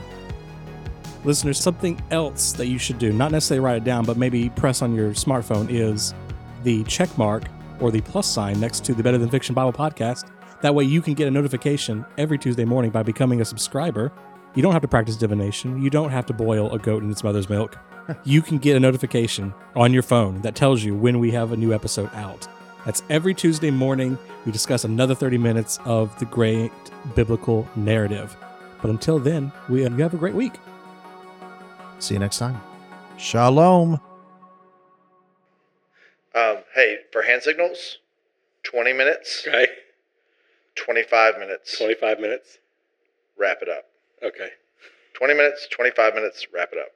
Listeners, 1.24 1.58
something 1.58 2.00
else 2.10 2.52
that 2.52 2.66
you 2.66 2.78
should 2.78 2.98
do, 2.98 3.12
not 3.12 3.30
necessarily 3.30 3.60
write 3.64 3.76
it 3.76 3.84
down, 3.84 4.04
but 4.04 4.16
maybe 4.16 4.48
press 4.50 4.80
on 4.80 4.94
your 4.94 5.10
smartphone, 5.10 5.68
is 5.70 6.14
the 6.62 6.82
check 6.84 7.16
mark 7.18 7.44
or 7.78 7.90
the 7.90 8.00
plus 8.00 8.26
sign 8.26 8.58
next 8.58 8.84
to 8.86 8.94
the 8.94 9.02
Better 9.02 9.18
Than 9.18 9.28
Fiction 9.28 9.54
Bible 9.54 9.72
podcast. 9.72 10.30
That 10.62 10.74
way 10.74 10.84
you 10.84 11.02
can 11.02 11.14
get 11.14 11.28
a 11.28 11.30
notification 11.30 12.04
every 12.18 12.38
Tuesday 12.38 12.64
morning 12.64 12.90
by 12.90 13.02
becoming 13.02 13.40
a 13.40 13.44
subscriber. 13.44 14.12
You 14.54 14.62
don't 14.62 14.72
have 14.72 14.82
to 14.82 14.88
practice 14.88 15.16
divination. 15.16 15.80
You 15.80 15.90
don't 15.90 16.10
have 16.10 16.26
to 16.26 16.32
boil 16.32 16.72
a 16.72 16.78
goat 16.78 17.02
in 17.02 17.10
its 17.10 17.22
mother's 17.22 17.48
milk. 17.48 17.76
you 18.24 18.42
can 18.42 18.58
get 18.58 18.76
a 18.76 18.80
notification 18.80 19.54
on 19.76 19.92
your 19.92 20.02
phone 20.02 20.40
that 20.42 20.54
tells 20.54 20.82
you 20.82 20.94
when 20.94 21.18
we 21.18 21.30
have 21.30 21.52
a 21.52 21.56
new 21.56 21.72
episode 21.72 22.10
out. 22.14 22.48
That's 22.84 23.02
every 23.10 23.34
Tuesday 23.34 23.70
morning. 23.70 24.18
We 24.46 24.52
discuss 24.52 24.84
another 24.84 25.14
30 25.14 25.38
minutes 25.38 25.78
of 25.84 26.16
the 26.18 26.24
great 26.24 26.72
biblical 27.14 27.68
narrative. 27.76 28.36
But 28.80 28.90
until 28.90 29.18
then, 29.18 29.52
we 29.68 29.82
you 29.82 29.90
have 30.02 30.14
a 30.14 30.18
great 30.18 30.34
week. 30.34 30.54
See 31.98 32.14
you 32.14 32.20
next 32.20 32.38
time. 32.38 32.60
Shalom. 33.18 34.00
Um, 36.34 36.58
hey, 36.74 36.98
for 37.12 37.22
hand 37.22 37.42
signals, 37.42 37.98
20 38.62 38.92
minutes, 38.92 39.44
Okay. 39.46 39.66
25 40.76 41.38
minutes, 41.38 41.76
25 41.76 42.20
minutes. 42.20 42.58
wrap 43.36 43.58
it 43.62 43.68
up. 43.68 43.84
Okay. 44.22 44.50
20 45.14 45.34
minutes, 45.34 45.66
25 45.70 46.14
minutes, 46.14 46.46
wrap 46.54 46.70
it 46.72 46.78
up. 46.78 46.88